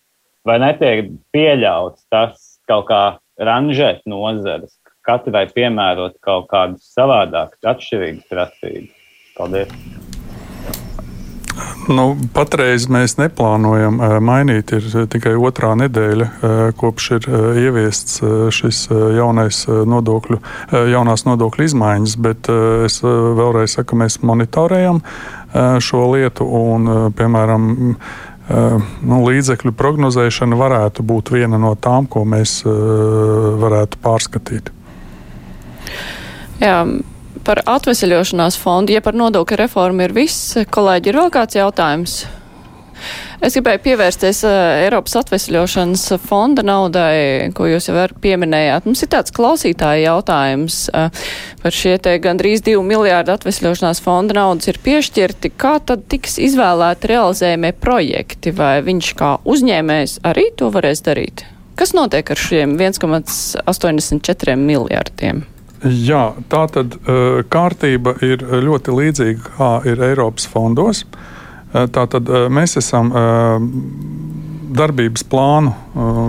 vai 0.49 0.59
netiek 0.65 1.13
pieļauts 1.35 2.09
tas 2.11 2.61
kaut 2.69 2.89
kā 2.91 3.03
ranžēt 3.39 4.03
nozares, 4.07 4.75
katrai 5.07 5.47
piemērot 5.53 6.19
kaut 6.25 6.51
kādas 6.53 6.91
savādākas, 6.97 7.63
atšķirīgas 7.77 8.29
prasības. 8.33 8.93
Paldies! 9.39 9.98
Nu, 11.89 12.13
patreiz 12.37 12.85
mēs 12.93 13.17
neplānojam 13.19 13.99
mainīt. 14.25 14.75
Ir 14.77 15.09
tikai 15.11 15.35
otrā 15.41 15.73
nedēļa, 15.81 16.29
kopš 16.79 17.11
ir 17.17 17.29
ieviests 17.65 18.21
šis 18.55 18.85
jaunais 19.17 19.63
nodokļu, 19.67 20.41
jaunās 20.93 21.25
nodokļu 21.29 21.69
izmaiņas, 21.71 22.17
bet 22.25 22.51
es 22.87 23.01
vēlreiz 23.03 23.79
saku, 23.79 23.99
mēs 24.03 24.21
monitorējam 24.21 25.03
šo 25.83 26.03
lietu 26.13 26.45
un, 26.45 26.89
piemēram, 27.17 27.69
nu, 28.49 29.21
līdzekļu 29.25 29.73
prognozēšana 29.77 30.59
varētu 30.61 31.05
būt 31.09 31.33
viena 31.37 31.61
no 31.61 31.75
tām, 31.81 32.09
ko 32.11 32.25
mēs 32.29 32.61
varētu 32.65 34.03
pārskatīt. 34.05 34.75
Jā 36.61 36.83
par 37.49 37.63
atvesaļošanās 37.65 38.59
fondu, 38.61 38.93
ja 38.93 39.05
par 39.05 39.17
nodokļu 39.17 39.63
reformu 39.63 40.05
ir 40.05 40.17
viss, 40.17 40.59
kolēģi, 40.69 41.13
ir 41.13 41.23
vēl 41.23 41.33
kāds 41.33 41.57
jautājums? 41.57 42.21
Es 43.39 43.55
gribēju 43.55 43.79
pievērsties 43.85 44.41
uh, 44.47 44.53
Eiropas 44.83 45.15
atvesļošanas 45.21 46.05
fonda 46.25 46.65
naudai, 46.67 47.51
ko 47.55 47.69
jūs 47.71 47.87
jau 47.87 48.07
pieminējāt. 48.23 48.89
Mums 48.89 49.05
ir 49.05 49.11
tāds 49.13 49.35
klausītāja 49.35 50.09
jautājums 50.09 50.81
uh, 50.91 51.29
par 51.63 51.77
šie 51.79 51.95
te 52.03 52.17
gandrīz 52.23 52.65
divu 52.67 52.83
miljārdu 52.87 53.37
atvesļošanās 53.37 54.03
fonda 54.03 54.41
naudas 54.41 54.73
ir 54.73 54.81
piešķirti. 54.83 55.53
Kā 55.55 55.77
tad 55.79 56.09
tiks 56.11 56.41
izvēlēti 56.43 57.13
realizējumie 57.13 57.71
projekti? 57.79 58.55
Vai 58.59 58.81
viņš 58.87 59.13
kā 59.19 59.37
uzņēmējs 59.47 60.19
arī 60.27 60.49
to 60.59 60.73
varēs 60.75 61.05
darīt? 61.07 61.47
Kas 61.79 61.95
notiek 61.95 62.35
ar 62.35 62.43
šiem 62.43 62.75
1,84 62.75 64.59
miljārdiem? 64.59 65.47
Jā, 65.87 66.33
tā 66.51 66.65
tad 66.75 66.97
uh, 66.99 67.41
kārtība 67.47 68.17
ir 68.27 68.43
ļoti 68.43 68.95
līdzīga 68.95 69.53
kā 69.59 69.73
ir 69.87 70.01
Eiropas 70.11 70.49
fondos. 70.51 71.05
Uh, 71.05 71.37
Tātad 71.93 72.31
uh, 72.33 72.47
mēs 72.49 72.79
esam 72.81 73.13
darbības 74.69 75.23
plānu, 75.29 75.71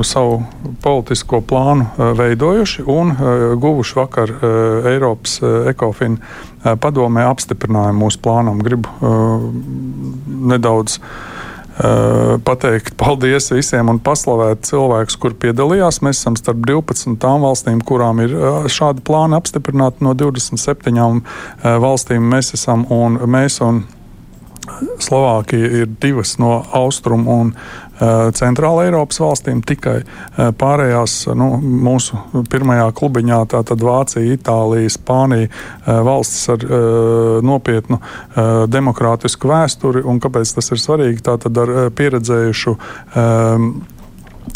savu 0.07 0.37
politisko 0.83 1.41
plānu 1.43 2.13
veidojuši 2.15 2.85
un 2.87 3.11
guvuši 3.59 3.97
vakar 3.97 4.31
Eiropas 4.87 5.35
ekofina 5.67 6.75
padomē 6.79 7.25
apstiprinājumu 7.27 8.05
mūsu 8.05 8.21
plānam. 8.23 8.61
Gribu 8.63 8.87
nedaudz 10.53 11.01
pateikt 12.43 12.97
paldies 12.99 13.51
visiem 13.53 13.87
un 13.91 14.01
paslavēt 14.03 14.65
cilvēkus, 14.67 15.15
kur 15.21 15.35
piedalījās. 15.39 16.01
Mēs 16.03 16.19
esam 16.19 16.35
starp 16.39 16.65
12 16.67 17.15
tām 17.23 17.45
valstīm, 17.45 17.79
kurām 17.87 18.19
ir 18.25 18.35
eh, 18.35 18.67
šādi 18.71 19.03
plāni 19.07 19.37
apstiprināti 19.39 20.03
no 20.03 20.15
27 20.17 20.91
eh, 20.99 21.77
valstīm. 21.79 22.27
Mēs 22.33 22.53
esam 22.57 22.83
un 22.91 23.15
mēs 23.31 23.61
un 23.63 23.85
Slovākija 24.99 25.69
ir 25.81 25.87
divas 26.01 26.35
no 26.39 26.59
austrumu 26.77 27.39
un 27.41 27.53
Centrāla 27.99 28.85
Eiropas 28.87 29.19
valstīm, 29.19 29.59
tikai 29.67 29.97
pārējās 30.59 31.15
nu, 31.35 31.49
mūsu 31.59 32.19
pirmajā 32.51 32.87
klubiņā, 32.95 33.39
tātad 33.51 33.83
Vācija, 33.83 34.37
Itālija, 34.37 34.93
Spānija, 34.93 35.51
valstis 35.85 36.47
ar 36.55 36.65
nopietnu 37.45 37.99
demokrātisku 38.71 39.51
vēsturi. 39.51 40.05
Un 40.07 40.23
kāpēc 40.23 40.55
tas 40.55 40.71
ir 40.71 40.81
svarīgi? 40.81 41.23
Tātad 41.27 41.59
ar 41.59 41.75
pieredzējušu 41.95 42.75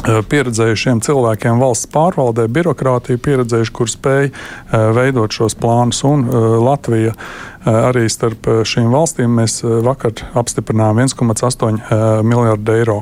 pieredzējušiem 0.02 1.02
cilvēkiem 1.06 1.62
valsts 1.62 1.90
pārvaldē, 1.94 2.48
birokrātija 2.52 3.22
pieredzējuši, 3.24 3.74
kur 3.76 3.92
spēj 3.92 4.32
veidot 4.98 5.32
šos 5.36 5.56
plānus. 5.60 6.04
Un 6.08 6.26
Latvija 6.64 7.14
arī 7.64 8.10
starp 8.12 8.50
šīm 8.68 8.92
valstīm 8.92 9.38
mēs 9.40 9.62
vakar 9.64 10.26
apstiprinājām 10.40 11.04
1,8 11.06 12.24
miljardu 12.28 12.76
eiro 12.76 12.98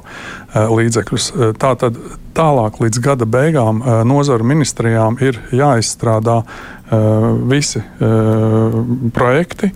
līdzekļus. 0.54 1.32
Tātad 1.62 1.98
tālāk 2.38 2.78
līdz 2.84 3.02
gada 3.04 3.26
beigām 3.26 3.82
nozaru 4.08 4.46
ministrijām 4.48 5.18
ir 5.24 5.40
jāizstrādā 5.56 6.42
visi 7.50 7.82
projekti, 9.16 9.72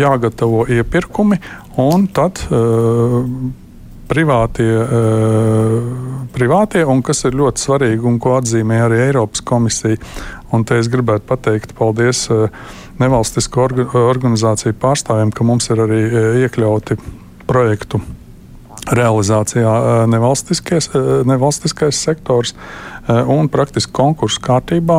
jāgatavo 0.00 0.66
iepirkumi 0.72 1.40
un 1.80 2.06
tad 2.16 2.42
privātie, 4.10 4.68
uh, 4.82 6.26
privātie, 6.34 6.82
un 6.88 7.02
kas 7.06 7.24
ir 7.28 7.38
ļoti 7.38 7.62
svarīgi 7.62 8.06
un 8.10 8.18
ko 8.22 8.36
atzīmē 8.40 8.82
arī 8.86 9.02
Eiropas 9.06 9.44
komisija. 9.46 10.00
Un 10.50 10.64
te 10.66 10.80
es 10.82 10.90
gribētu 10.90 11.28
pateikt 11.28 11.76
paldies 11.78 12.24
uh, 12.34 12.48
nevalstisko 13.00 13.66
orga, 13.68 13.86
organizāciju 14.10 14.74
pārstāvjiem, 14.82 15.30
ka 15.34 15.46
mums 15.46 15.70
ir 15.70 15.84
arī 15.86 16.00
uh, 16.08 16.40
iekļauti 16.42 16.98
projektu 17.50 18.02
realizācijā 18.90 20.06
nevalstiskais, 20.10 20.88
nevalstiskais 21.28 21.98
sektors 22.00 22.54
un 23.06 23.50
praktiski 23.52 23.92
konkursu 23.94 24.40
kārtībā 24.42 24.98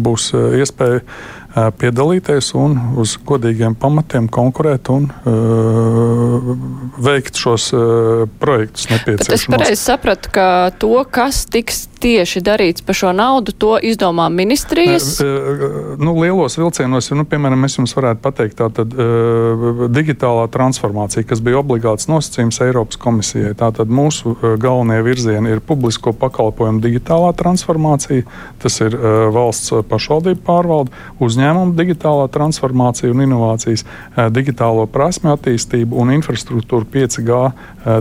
būs 0.00 0.30
iespēja 0.60 1.02
piedalīties 1.54 2.52
un 2.54 2.76
uz 3.00 3.16
godīgiem 3.26 3.74
pamatiem 3.78 4.28
konkurēt 4.30 4.90
un 4.92 5.08
uh, 5.10 6.50
veikt 7.02 7.40
šos 7.40 7.70
uh, 7.74 8.26
projektus 8.38 8.86
nepieciešamos. 8.92 9.26
Bet 9.26 9.34
es 9.34 9.46
pareizi 9.50 9.82
sapratu, 9.82 10.30
ka 10.34 10.46
to, 10.78 10.92
kas 11.10 11.42
tiks 11.50 11.88
tieši 12.00 12.40
darīts 12.46 12.84
par 12.86 12.96
šo 12.96 13.10
naudu, 13.12 13.52
to 13.52 13.74
izdomā 13.82 14.28
ministrijas? 14.32 15.18
Nu, 16.00 16.14
lielos 16.16 16.56
vilcienos, 16.56 17.10
nu, 17.12 17.26
piemēram, 17.28 17.66
es 17.66 17.76
jums 17.76 17.92
varētu 17.98 18.22
pateikt, 18.24 18.56
tā 18.60 18.70
tad 18.78 18.94
uh, 18.94 19.84
digitālā 19.90 20.46
transformācija, 20.54 21.26
kas 21.26 21.42
bija 21.44 21.60
obligāts 21.60 22.08
nosacījums 22.10 22.62
Eiropas 22.64 23.00
komisijai. 23.00 23.56
Tātad 23.58 23.90
mūsu 23.90 24.36
galvenie 24.62 25.00
virzieni 25.04 25.56
ir 25.56 25.64
publisko 25.66 26.14
pakalpojumu 26.16 26.80
digitālā 26.84 27.34
transformācija, 27.36 28.22
tas 28.62 28.80
ir 28.86 28.94
uh, 28.94 29.26
valsts 29.34 29.74
pašvaldību 29.90 30.46
pārvalde, 30.46 30.94
uzņēmumu 31.40 31.76
digitālā 31.78 32.28
transformācija 32.32 33.10
un 33.14 33.24
inovācijas, 33.24 33.86
uh, 33.86 34.28
digitālo 34.28 34.84
prasme 34.90 35.32
attīstību 35.32 35.96
un 35.96 36.12
infrastruktūru 36.18 36.86
5G 36.92 37.40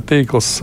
tīkls 0.10 0.60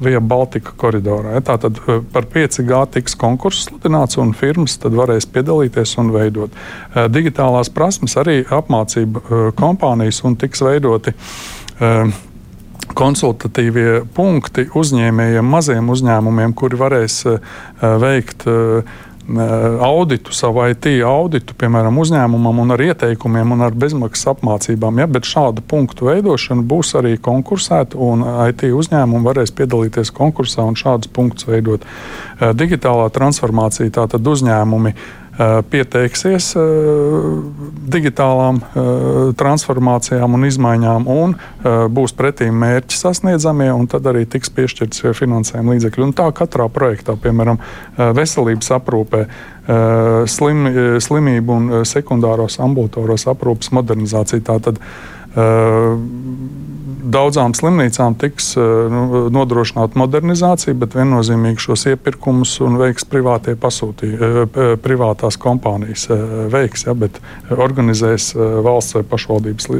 Via 0.00 0.20
Baltica 0.24 0.72
koridorā. 0.80 1.36
Tātad 1.44 1.76
eh, 1.84 1.98
par 2.12 2.24
5G 2.32 2.78
tiks 2.94 3.16
konkurss 3.20 3.66
sludināts, 3.68 4.16
un 4.20 4.32
firmas 4.36 4.78
varēs 4.80 5.28
piedalīties 5.28 5.92
un 6.00 6.08
veidot. 6.14 6.56
Eh, 6.56 7.04
digitālās 7.12 7.68
prasmes 7.74 8.16
arī 8.20 8.40
apmācība 8.48 9.20
eh, 9.20 9.44
kompānijas 9.60 10.22
un 10.24 10.38
tiks 10.40 10.64
veidoti 10.64 11.14
konsultatīvie 12.96 14.02
punkti 14.12 14.66
uzņēmējiem, 14.76 15.46
maziem 15.48 15.86
uzņēmumiem, 15.94 16.52
kuri 16.58 16.76
varēs 16.76 17.14
veikt 17.80 18.44
auditu, 19.38 20.32
savu 20.34 20.64
IT 20.70 20.88
auditu, 21.06 21.54
piemēram, 21.58 21.98
uzņēmumam, 22.02 22.62
un 22.64 22.74
ar 22.74 22.82
ieteikumiem 22.82 23.54
un 23.54 23.64
ar 23.66 23.76
bezmaksas 23.76 24.32
apmācībām. 24.34 24.98
Ja, 25.02 25.06
bet 25.10 25.28
šādu 25.28 25.62
punktu 25.70 26.10
veidošana 26.10 26.64
būs 26.66 26.94
arī 26.98 27.14
konkursēta, 27.22 27.98
un 28.00 28.24
IT 28.48 28.66
uzņēmumi 28.74 29.26
varēs 29.30 29.54
piedalīties 29.54 30.12
konkursā 30.16 30.66
un 30.66 30.78
šādus 30.78 31.12
punktus 31.14 31.48
veidot. 31.50 31.86
Digitālā 32.40 33.10
transformācija 33.14 33.92
tātad 34.00 34.26
uzņēmumi 34.26 34.94
Eh, 34.94 35.19
pieteiksies 35.70 36.50
eh, 36.58 36.64
digitālām 37.90 38.60
eh, 38.60 38.88
transformācijām 39.40 40.36
un 40.36 40.48
izmaiņām, 40.48 41.06
un 41.10 41.36
būs 41.92 42.14
pretīm 42.16 42.56
mērķi 42.60 42.96
sasniedzamie, 42.96 43.68
un 43.74 43.86
tad 43.90 44.06
arī 44.08 44.24
tiks 44.30 44.52
piešķirts 44.56 45.04
finansējuma 45.16 45.74
līdzekļi. 45.74 46.04
Un 46.06 46.14
tā 46.16 46.28
katrā 46.36 46.66
projektā, 46.72 47.16
piemēram, 47.20 47.60
veselības 48.16 48.72
aprūpē, 48.78 49.20
slim, 50.30 50.64
slimību 51.04 51.56
un 51.56 51.68
sekundāros 51.88 52.56
ambulatoros 52.64 53.26
aprūpes 53.30 53.74
modernizācija. 53.76 54.46
Tātad, 54.48 54.80
daudzām 57.10 57.54
slimnīcām 57.54 58.16
tiks 58.18 58.52
nu, 58.58 59.28
nodrošināta 59.34 59.98
modernizācija, 60.00 60.74
bet 60.78 60.96
viennozīmīgi 60.98 61.62
šos 61.66 61.86
iepirkumus 61.92 62.56
veiks 62.80 63.06
privātie 63.06 63.54
pasūtī, 63.60 64.12
privātās 64.82 65.38
kompānijas 65.40 66.08
veiks, 66.52 66.86
ja, 66.88 66.96
bet 66.98 67.20
organizēs 67.54 68.32
valsts 68.66 68.98
vai 68.98 69.04
pašvaldības 69.14 69.70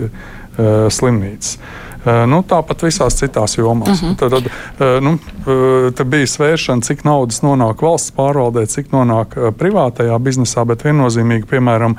slimnīcas. 0.95 1.57
Nu, 2.05 2.41
tāpat 2.49 2.87
visās 2.87 3.19
citās 3.19 3.59
jomās. 3.59 4.01
Uh 4.01 4.09
mhm. 4.09 4.13
-huh. 4.13 4.17
Tad, 4.17 4.31
tad 4.79 5.03
nu, 5.03 5.19
te 5.97 6.05
bija 6.05 6.27
svēršana, 6.27 6.83
cik 6.83 7.05
naudas 7.05 7.43
nonāk 7.43 7.83
valsts 7.83 8.13
pārvaldē, 8.17 8.67
cik 8.67 8.93
nonāk 8.93 9.37
privātajā 9.59 10.19
biznesā, 10.19 10.65
bet 10.65 10.85
viennozīmīgi, 10.85 11.47
piemēram, 11.51 11.97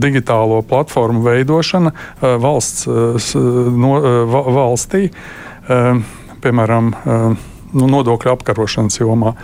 digitālo 0.00 0.62
platformu 0.62 1.22
veidošana 1.22 1.92
valsts, 2.20 2.86
no, 3.76 3.92
valstī, 4.56 5.10
piemēram, 6.40 6.94
nu, 7.72 7.86
nodokļu 7.86 8.32
apkarošanas 8.32 9.00
jomā. 9.00 9.34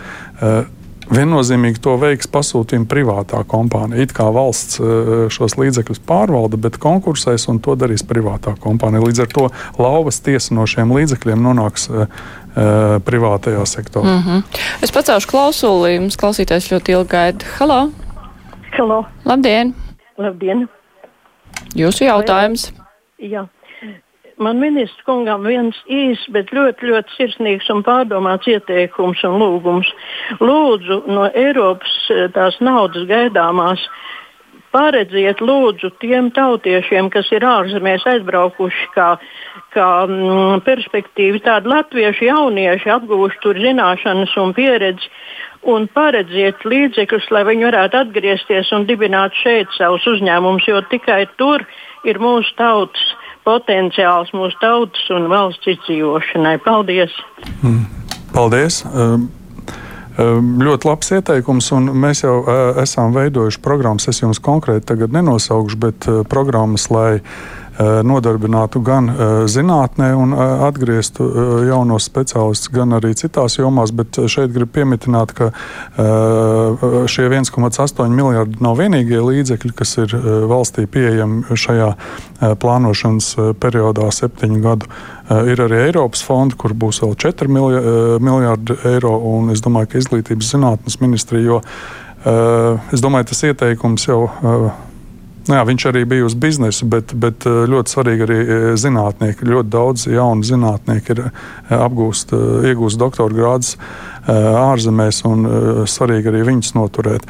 Viennozīmīgi 1.05 1.81
to 1.85 1.93
veiks 2.01 2.29
pasūtījuma 2.31 2.87
privātā 2.89 3.43
kompānija. 3.49 4.05
It 4.05 4.13
kā 4.15 4.25
valsts 4.33 4.79
eh, 4.81 5.11
šos 5.33 5.57
līdzekļus 5.61 6.01
pārvalda, 6.07 6.57
bet 6.61 6.79
konkursēs 6.81 7.47
un 7.51 7.59
to 7.63 7.75
darīs 7.79 8.05
privātā 8.07 8.55
kompānija. 8.61 9.03
Līdz 9.05 9.23
ar 9.25 9.33
to 9.33 9.49
lauvas 9.81 10.21
tiesa 10.25 10.57
no 10.57 10.65
šiem 10.69 10.93
līdzekļiem 10.95 11.41
nonāks 11.45 11.89
uh, 11.91 12.05
privātajā 13.05 13.65
sektorā. 13.69 14.15
Mm 14.15 14.23
-hmm. 14.25 14.61
Es 14.81 14.93
pacēlu 14.95 15.29
klausuli, 15.29 15.95
jums 15.95 16.17
klausītājs 16.17 16.71
ļoti 16.71 16.97
ilgi 16.97 17.09
gaida. 17.09 17.45
Halo! 17.59 17.81
Halo! 18.77 19.05
Labdien! 19.25 19.75
Labdien! 20.17 20.67
Jūsu 21.75 22.07
jautājums? 22.09 22.71
Jā 23.19 23.47
man 24.37 24.59
ministrs 24.59 25.05
kungam 25.07 25.45
viens 25.47 25.77
īs, 25.91 26.21
bet 26.33 26.51
ļoti, 26.55 26.89
ļoti 26.89 27.15
sirsnīgs 27.17 27.69
un 27.73 27.83
pārdomāts 27.85 28.49
ieteikums 28.51 29.23
un 29.27 29.39
lūgums. 29.41 29.91
Lūdzu, 30.41 31.03
no 31.11 31.29
Eiropas 31.31 31.95
eh, 32.13 32.27
tās 32.35 32.59
naudas 32.63 33.07
gaidāmās. 33.09 33.87
Paredziet, 34.75 35.39
lūdzu, 35.39 35.93
tiem 36.01 36.33
tautiešiem, 36.35 37.07
kas 37.13 37.29
ir 37.31 37.45
ārzemēs 37.47 38.03
aizbraukuši, 38.11 38.89
kā, 38.91 39.13
kā 39.71 39.89
mm, 40.03 40.65
perspektīvi, 40.67 41.39
tādi 41.45 41.71
latvieši 41.71 42.27
jaunieši 42.27 42.91
apgūši 42.97 43.39
tur 43.45 43.61
zināšanas 43.63 44.35
un 44.41 44.51
pieredzi, 44.57 45.07
un 45.71 45.87
paredziet 45.95 46.67
līdzekļus, 46.67 47.31
lai 47.31 47.45
viņi 47.47 47.69
varētu 47.69 48.01
atgriezties 48.03 48.73
un 48.75 48.83
dibināt 48.89 49.37
šeit 49.39 49.71
savus 49.77 50.03
uzņēmumus, 50.11 50.67
jo 50.67 50.83
tikai 50.91 51.23
tur 51.39 51.63
ir 52.03 52.19
mūsu 52.19 52.51
tautas 52.59 53.14
potenciāls 53.45 54.33
mūsu 54.35 54.59
tautas 54.61 55.07
un 55.15 55.29
valsts 55.31 55.73
izdzīvošanai. 55.75 56.57
Paldies! 56.65 57.15
Mm. 57.61 57.83
Paldies! 58.35 58.83
Um. 58.91 59.31
Ļoti 60.15 60.87
labs 60.87 61.09
ieteikums, 61.11 61.65
un 61.75 61.89
mēs 61.99 62.21
jau 62.23 62.37
uh, 62.39 62.77
esam 62.79 63.11
veidojuši 63.11 63.59
programmas. 63.59 64.07
Es 64.07 64.21
jums 64.21 64.39
konkrēti 64.39 64.95
nenosaukšu, 65.11 65.79
bet 65.81 66.07
uh, 66.07 66.21
programmas, 66.23 66.85
lai 66.87 67.17
nodarbinātu 67.79 68.79
gan 68.85 69.09
eh, 69.09 69.33
zinātnē 69.51 70.11
un 70.15 70.33
eh, 70.35 70.63
atgrieztu 70.67 71.27
jaunos 71.67 72.07
speciālistus, 72.07 72.71
gan 72.71 72.95
arī 72.95 73.13
citās 73.17 73.57
jomās. 73.59 73.91
Bet 73.95 74.19
šeit 74.31 74.53
gribu 74.55 74.71
pieminēt, 74.79 75.33
ka 75.35 75.49
šie 77.11 77.25
1,8 77.29 78.13
miljardi 78.13 78.61
nav 78.63 78.77
vienīgie 78.79 79.19
līdzekļi, 79.23 79.71
kas 79.75 79.95
ir 80.03 80.15
valstī 80.49 80.85
pieejami 80.91 81.57
šajā 81.57 81.89
plānošanas 82.61 83.29
periodā, 83.61 84.07
septiņu 84.13 84.61
gadu. 84.63 84.89
Ir 85.49 85.61
arī 85.65 85.81
Eiropas 85.87 86.23
fonda, 86.25 86.57
kur 86.59 86.75
būs 86.77 87.01
vēl 87.03 87.15
4 87.25 87.51
miljardi 88.23 88.79
eiro, 88.91 89.15
un 89.35 89.53
es 89.53 89.63
domāju, 89.65 89.93
ka 89.93 90.01
izglītības 90.01 90.51
zinātnes 90.55 90.99
ministrija, 91.03 91.45
jo 91.45 91.61
es 92.93 93.05
domāju, 93.05 93.31
tas 93.31 93.45
ieteikums 93.51 94.07
jau 94.09 94.21
jā, 95.49 95.61
viņš 95.67 95.85
arī 95.91 96.03
bija 96.09 96.25
uz 96.27 96.35
biznesa, 96.39 96.87
bet, 96.89 97.13
bet 97.17 97.45
ļoti 97.45 97.93
svarīgi 97.93 98.25
arī 98.25 98.39
zinātnieki. 98.79 99.47
Ļoti 99.49 99.71
daudz 99.73 100.07
jaunu 100.09 100.45
zinātnieku 100.47 101.15
ir 101.15 101.23
apgūst, 101.75 102.33
iegūst 102.71 102.99
doktora 103.01 103.35
grādus 103.35 103.75
ārzemēs, 104.25 105.21
un 105.29 105.47
svarīgi 105.89 106.31
arī 106.31 106.43
viņus 106.49 106.73
noturēt. 106.77 107.27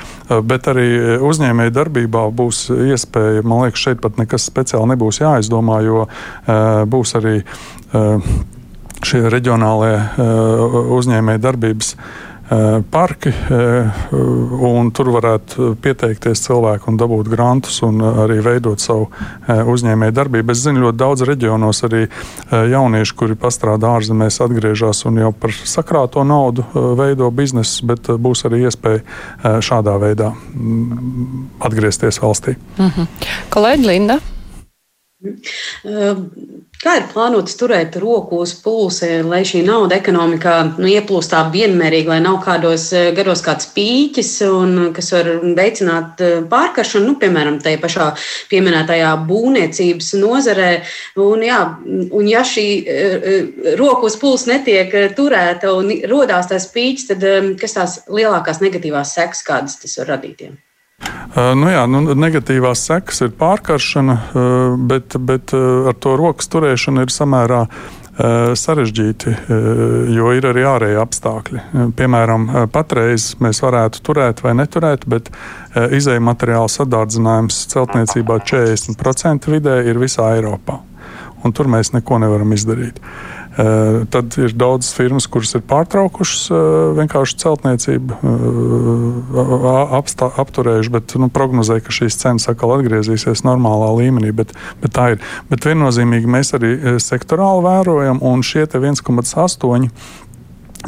Bet 0.47 0.69
arī 0.71 0.87
uzņēmēju 1.27 1.75
darbībā 1.75 2.27
būs 2.35 2.67
iespēja, 2.71 3.43
man 3.43 3.65
liekas, 3.65 3.87
šeit 3.87 4.03
pat 4.03 4.21
nekas 4.21 4.47
speciāli 4.47 4.93
nebūs 4.93 5.19
jāizdomā, 5.23 5.81
jo 5.85 6.05
būs 6.91 7.17
arī 7.19 7.41
šie 9.05 9.25
reģionālie 9.29 9.97
uzņēmēju 10.95 11.43
darbības 11.43 11.93
Eh, 11.95 12.34
parki, 12.91 13.29
eh, 13.29 13.89
un 14.61 14.91
tur 14.93 15.09
varētu 15.15 15.71
pieteikties 15.81 16.43
cilvēki 16.45 16.91
un 16.91 16.99
dabūt 16.99 17.29
grantus 17.31 17.81
un 17.85 18.03
arī 18.05 18.37
veidot 18.45 18.81
savu 18.81 19.07
eh, 19.09 19.63
uzņēmēju 19.65 20.13
darbību. 20.13 20.53
Es 20.53 20.61
zinu, 20.65 20.83
ļoti 20.85 20.99
daudz 21.01 21.25
reģionos 21.25 21.83
arī 21.87 22.03
jaunieši, 22.51 23.15
kuri 23.17 23.37
pastrādā 23.39 23.95
ārzemēs, 23.97 24.37
atgriežas 24.45 25.05
un 25.09 25.17
jau 25.23 25.31
par 25.33 25.55
sakrāto 25.65 26.23
naudu 26.27 26.65
veido 26.97 27.31
biznesus, 27.33 27.81
bet 27.85 28.11
būs 28.21 28.45
arī 28.45 28.65
iespēja 28.69 29.01
šādā 29.65 29.97
veidā 30.01 30.31
mm, 30.35 31.43
atgriezties 31.65 32.21
valstī. 32.21 32.55
Mm 32.77 32.89
-hmm. 32.89 33.07
Kolēģi 33.49 33.87
Linda. 33.87 34.19
Kā 36.85 36.99
ir 36.99 37.07
plānots 37.09 37.55
turēt 37.57 37.95
roku 37.97 38.43
uz 38.43 38.51
pulsa, 38.61 39.07
lai 39.25 39.39
šī 39.47 39.63
nauda 39.65 39.97
ekonomikā 39.97 40.53
nu, 40.75 40.85
ieplūst 40.85 41.31
tā 41.33 41.39
vienmērīgi, 41.49 42.11
lai 42.11 42.19
nav 42.21 42.35
kādos 42.43 42.91
garos 43.17 43.41
kāds 43.41 43.71
pīķis, 43.73 44.29
un, 44.45 44.75
kas 44.93 45.09
var 45.15 45.31
veicināt 45.57 46.21
pārkaršanu, 46.51 47.07
nu, 47.07 47.15
piemēram, 47.23 47.57
tajā 47.63 47.79
pašā 47.81 48.11
pieminētajā 48.51 49.15
būvniecības 49.25 50.11
nozarē. 50.21 50.69
Un, 51.25 51.47
jā, 51.47 51.57
un 52.19 52.29
ja 52.29 52.45
šī 52.45 52.67
roku 53.81 54.05
uz 54.11 54.19
pulsa 54.21 54.53
netiek 54.53 54.93
turēta 55.17 55.73
un 55.73 55.89
rodās 56.11 56.53
tās 56.53 56.69
pīķis, 56.75 57.09
tad 57.15 57.27
kas 57.65 57.77
tās 57.79 57.97
lielākās 58.13 58.61
negatīvās 58.61 59.17
sekas, 59.17 59.41
kādas 59.49 59.81
tas 59.81 59.97
var 60.03 60.13
radīt? 60.13 60.45
Nu 61.35 61.67
jā, 61.67 61.83
nu, 61.91 61.99
negatīvās 62.15 62.85
sekas 62.87 63.19
ir 63.25 63.33
pārkaršana, 63.35 64.15
bet, 64.87 65.17
bet 65.19 65.51
ar 65.55 65.97
to 65.99 66.15
rokas 66.19 66.47
turēšanu 66.53 67.03
ir 67.03 67.11
samērā 67.11 67.65
sarežģīti, 68.55 69.33
jo 70.15 70.29
ir 70.31 70.47
arī 70.47 70.63
ārēji 70.63 70.99
apstākļi. 71.01 71.63
Piemēram, 71.99 72.47
patreiz 72.71 73.33
mēs 73.43 73.59
varētu 73.65 73.99
turēt 74.07 74.39
vai 74.45 74.55
neturēt, 74.55 75.03
bet 75.11 75.27
izēja 75.75 76.23
materiāla 76.23 76.71
sadārdzinājums 76.71 77.65
celtniecībā 77.75 78.39
40% 78.47 79.51
vidē 79.51 79.81
ir 79.91 79.99
visā 79.99 80.31
Eiropā. 80.37 80.79
Un 81.43 81.53
tur 81.53 81.67
mēs 81.69 81.91
neko 81.93 82.23
nevaram 82.23 82.55
izdarīt. 82.55 83.03
Eh, 83.03 83.44
tad 84.11 84.35
ir 84.41 84.51
daudzas 84.51 84.91
firmas, 84.97 85.27
kuras 85.31 85.53
ir 85.55 85.61
pārtraukušas 85.69 86.41
eh, 86.51 86.57
vienkārši 86.97 87.37
celtniecību, 87.39 88.17
eh, 88.19 89.67
apstā, 89.95 90.27
apturējuši, 90.43 90.91
bet 90.91 91.15
nu, 91.21 91.29
prognozēja, 91.31 91.85
ka 91.85 91.95
šīs 91.95 92.19
cenas 92.19 92.49
atkal 92.51 92.75
atgriezīsies 92.77 93.45
normālā 93.47 93.93
līmenī. 94.01 94.33
Bet, 94.35 94.51
bet 94.83 94.95
tā 94.97 95.13
ir. 95.15 95.23
Bet 95.51 95.67
viennozīmīgi 95.69 96.27
mēs 96.31 96.51
arī 96.57 96.73
sektorāli 96.99 97.63
vērojam, 97.63 98.19
un 98.25 98.43
šie 98.43 98.67
1,8 98.67 99.89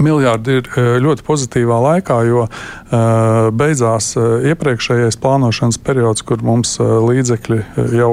Miljardi 0.04 0.60
ir 0.60 0.70
e, 0.70 0.86
ļoti 1.04 1.26
pozitīvā 1.28 1.78
laikā, 1.84 2.18
jo 2.28 2.44
uh, 2.46 3.48
beidzās 3.58 4.12
uh, 4.18 4.46
iepriekšējais 4.52 5.18
plānošanas 5.22 5.80
periods, 5.84 6.24
kur 6.28 6.44
mums 6.46 6.76
līdzekļi, 6.80 7.60
jau 7.98 8.12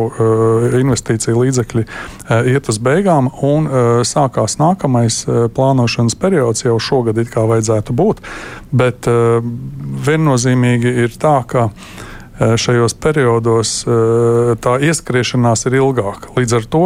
investīcija 0.79 1.35
līdzekļi 1.37 1.85
iet 2.53 2.71
uz 2.71 2.79
beigām, 2.83 3.29
un 3.45 3.69
sākās 4.07 4.57
nākamais 4.61 5.23
plānošanas 5.57 6.17
periods, 6.21 6.65
jau 6.65 6.79
šogad 6.83 7.19
it 7.21 7.31
kā 7.33 7.45
vajadzētu 7.49 7.97
būt. 7.97 8.23
Bet 8.75 9.09
viennozīmīgi 10.09 10.95
ir 11.05 11.17
tā, 11.21 11.37
ka 11.49 11.69
šajos 12.39 12.97
periodos 12.99 13.73
tā 14.65 14.75
ieskriešanās 14.83 15.67
ir 15.69 15.79
ilgāka. 15.79 16.33
Līdz 16.35 16.57
ar 16.59 16.65
to 16.71 16.85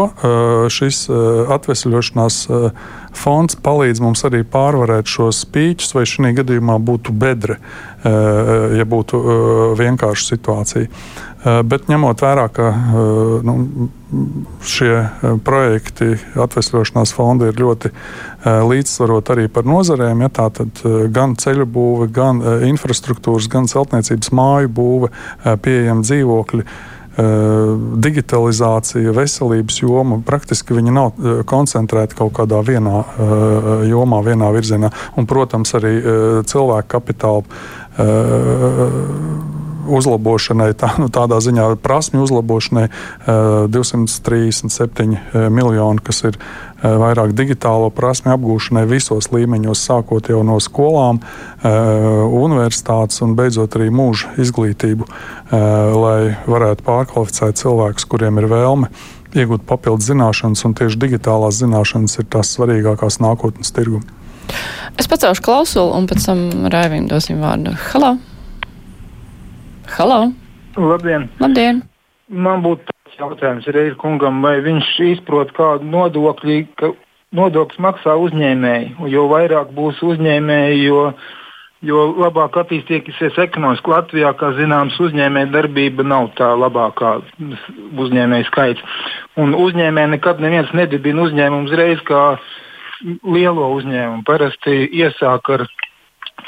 šis 0.73 1.07
atvesļošanās 1.57 2.41
fonds 3.17 3.57
palīdz 3.65 4.03
mums 4.05 4.25
arī 4.29 4.43
pārvarēt 4.45 5.09
šos 5.09 5.45
spīķus, 5.47 5.95
vai 5.97 6.05
šī 6.09 6.35
gadījumā 6.43 6.77
būtu 6.85 7.15
bedre, 7.17 7.59
ja 8.05 8.85
būtu 8.89 9.23
vienkārša 9.81 10.29
situācija. 10.35 10.93
Bet 11.45 11.87
ņemot 11.87 12.19
vērā, 12.19 12.49
ka 12.51 12.69
nu, 13.47 13.55
šie 14.67 14.95
projekti, 15.47 16.17
atvesļošanās 16.35 17.13
fondi 17.15 17.53
ir 17.53 17.61
ļoti 17.63 17.93
līdzsvarot 18.43 19.31
arī 19.35 19.47
par 19.53 19.69
nozarēm, 19.69 20.25
ja 20.27 20.33
tā 20.35 20.49
tad 20.59 20.83
gan 21.15 21.37
ceļu 21.39 21.67
būve, 21.71 22.09
gan 22.11 22.43
infrastruktūras, 22.67 23.47
gan 23.53 23.71
celtniecības 23.71 24.33
māju 24.35 24.73
būve, 24.81 25.13
pieejami 25.63 26.07
dzīvokļi 26.09 26.67
digitalizācija, 27.99 29.15
veselības 29.15 29.81
joma, 29.83 30.21
praktiski 30.27 30.75
viņi 30.77 30.93
nav 30.95 31.17
koncentrēti 31.51 32.19
kaut 32.19 32.35
kādā 32.37 32.61
vienā 32.67 33.03
jomā, 33.91 34.21
vienā 34.27 34.51
virzienā. 34.55 34.91
Un, 35.19 35.27
protams, 35.27 35.75
arī 35.79 35.95
cilvēku 36.47 36.93
kapitāla 36.95 37.43
uzlabošanai, 39.89 40.73
tā, 40.79 40.93
nu, 41.01 41.09
tādā 41.13 41.41
ziņā 41.45 41.71
prasmju 41.83 42.23
uzlabošanai 42.27 42.87
237 43.73 45.51
miljoni, 45.53 46.05
kas 46.05 46.25
ir 46.29 46.39
vairāk 46.83 47.33
digitālo 47.35 47.91
prasmu 47.95 48.33
apgūšanai 48.37 48.85
visos 48.91 49.31
līmeņos, 49.35 49.83
sākot 49.89 50.31
jau 50.31 50.45
no 50.47 50.59
skolām, 50.63 51.21
universitātes 51.65 53.23
un 53.27 53.35
beidzot 53.39 53.79
arī 53.79 53.91
mūža 53.91 54.37
izglītību, 54.45 55.09
lai 55.51 56.21
varētu 56.47 56.87
pārkvalificēt 56.87 57.59
cilvēkus, 57.65 58.07
kuriem 58.11 58.39
ir 58.43 58.51
vēlme 58.53 58.93
iegūt 59.37 59.67
papildus 59.69 60.09
zināšanas, 60.09 60.65
un 60.65 60.77
tieši 60.79 61.01
digitālās 61.03 61.59
zināšanas 61.61 62.21
ir 62.23 62.31
tās 62.33 62.55
svarīgākās 62.57 63.21
nākotnes 63.25 63.75
tirgu. 63.77 64.01
Es 64.99 65.11
pacelšu 65.11 65.45
klausuli, 65.45 65.93
un 65.99 66.09
pēc 66.09 66.25
tam 66.31 66.71
Raivim 66.73 67.11
dosim 67.11 67.43
vārdu. 67.43 67.77
Halo! 67.93 68.17
Halo! 69.97 70.33
Labdien! 70.77 71.29
Labdien. 71.41 71.81
Man 72.29 72.61
būtu 72.63 72.85
tāds 72.91 73.21
jautājums 73.23 73.69
Reizes 73.73 73.97
kungam, 74.01 74.43
vai 74.45 74.59
viņš 74.65 74.91
izprot 75.15 75.51
kādu 75.57 75.89
nodokļu, 75.89 76.59
ka 76.79 76.93
nodokļus 77.39 77.81
maksā 77.83 78.17
uzņēmēji. 78.21 78.93
Jo 79.13 79.25
vairāk 79.33 79.73
būs 79.77 80.03
uzņēmēji, 80.05 80.83
jo, 80.85 81.07
jo 81.89 82.05
labāk 82.21 82.61
attīstīsies 82.63 83.41
ekonomiski. 83.49 83.95
Latvijā, 83.95 84.35
kā 84.37 84.53
zināms, 84.61 85.01
uzņēmēja 85.09 85.51
darbība 85.57 86.05
nav 86.05 86.31
tā 86.39 86.53
labākā 86.61 87.17
uzņēmēja 88.05 88.51
skaits. 88.53 89.03
Un 89.41 89.57
uzņēmēji 89.57 90.15
nekad 90.19 90.45
neviens 90.45 90.73
nedibina 90.77 91.25
uzņēmumu 91.25 91.71
uzreiz 91.71 92.05
kā 92.09 92.25
lielo 93.25 93.73
uzņēmumu. 93.79 94.25
Parasti 94.29 94.83
iesāk 95.01 95.55
ar 95.57 95.69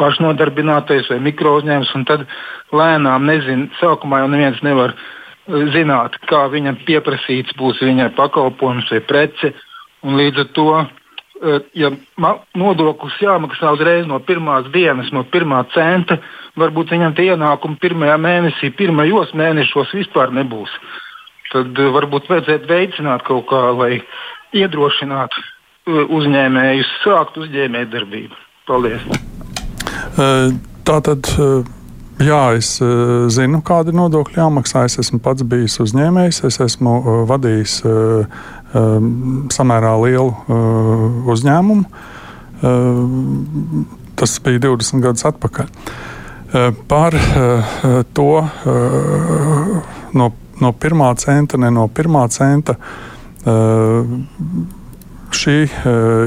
pašnodarbinātais 0.01 1.11
vai 1.13 1.21
mikro 1.23 1.59
uzņēmums, 1.61 1.93
un 1.99 2.07
tad 2.09 2.27
lēnām 2.75 3.27
nezinu, 3.29 3.69
sākumā 3.81 4.23
jau 4.23 4.31
neviens 4.33 4.63
nevar 4.67 4.95
eh, 4.95 5.67
zināt, 5.75 6.17
kā 6.31 6.47
viņam 6.53 6.81
pieprasīts 6.87 7.57
būs 7.59 7.83
viņa 7.85 8.13
pakalpojums 8.19 8.91
vai 8.95 9.03
prece. 9.05 9.53
Līdz 10.01 10.45
ar 10.45 10.49
to, 10.57 10.69
eh, 10.81 11.61
ja 11.77 11.93
nodoklis 12.57 13.21
jāmaksā 13.21 13.75
uzreiz 13.77 14.09
no 14.09 14.21
pirmās 14.25 14.71
dienas, 14.73 15.13
no 15.13 15.25
pirmā 15.25 15.63
centa, 15.75 16.21
varbūt 16.61 16.97
viņam 16.97 17.15
tie 17.17 17.31
ienākumi 17.35 17.79
pirmajā 17.83 18.17
mēnesī, 18.21 18.73
pirmajos 18.77 19.37
mēnešos 19.37 19.95
vispār 20.01 20.33
nebūs. 20.35 20.73
Tad 21.53 21.79
eh, 21.79 21.95
varbūt 21.97 22.31
vajadzētu 22.33 22.71
veicināt 22.71 23.27
kaut 23.29 23.49
kā, 23.53 23.65
lai 23.77 24.01
iedrošinātu 24.57 25.49
uzņēmējus 25.91 26.91
sākt 27.05 27.39
uzņēmējdarbību. 27.41 28.37
Paldies! 28.69 29.50
Tā 30.17 30.97
tad. 31.07 31.31
Jā, 32.21 32.41
es 32.53 32.75
uh, 32.85 33.31
zinu, 33.33 33.63
kādi 33.65 33.95
nodokļi 33.97 34.37
jāmaksā. 34.43 34.83
Es 34.85 34.99
esmu 35.01 35.23
pats 35.25 35.45
bijis 35.49 35.79
uzņēmējs, 35.81 36.43
es 36.51 36.61
esmu 36.61 37.25
vadījis 37.31 37.79
samērā 39.51 39.95
lielu 40.03 40.59
uzņēmumu. 41.33 42.05
Tas 44.21 44.37
bija 44.45 44.63
20 44.67 45.01
gadus 45.07 45.25
atpakaļ. 45.31 45.73
Par 46.91 47.17
to 48.13 48.29
no, 50.21 50.29
no 50.61 50.73
pirmā 50.85 51.15
centa, 51.25 51.59
ne 51.63 51.73
no 51.73 51.89
pirmā 51.89 52.27
centa. 52.35 52.77
Uh, 55.31 55.37
šī, 55.37 55.57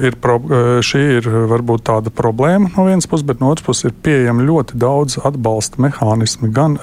ir, 0.08 0.16
pro, 0.22 0.38
šī 0.84 1.02
ir 1.18 1.28
varbūt 1.52 1.84
tāda 1.88 2.12
problēma 2.14 2.72
no 2.76 2.86
vienas 2.88 3.08
puses, 3.10 3.26
bet 3.28 3.42
no 3.42 3.52
otras 3.52 3.66
puses 3.66 3.90
ir 3.90 3.96
pieejami 4.06 4.46
ļoti 4.48 4.80
daudz 4.80 5.20
atbalsta 5.28 5.82
mehānismi 5.84 6.50
gan 6.54 6.78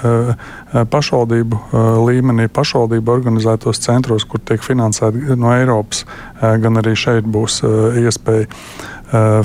pašvaldību 0.92 1.60
līmenī, 2.06 2.48
pašvaldību 2.52 3.14
organizētos 3.14 3.80
centros, 3.82 4.28
kur 4.28 4.42
tiek 4.44 4.62
finansēti 4.64 5.36
no 5.40 5.52
Eiropas, 5.54 6.04
gan 6.40 6.80
arī 6.80 6.94
šeit 6.98 7.24
būs 7.24 7.62
iespēja 8.04 8.46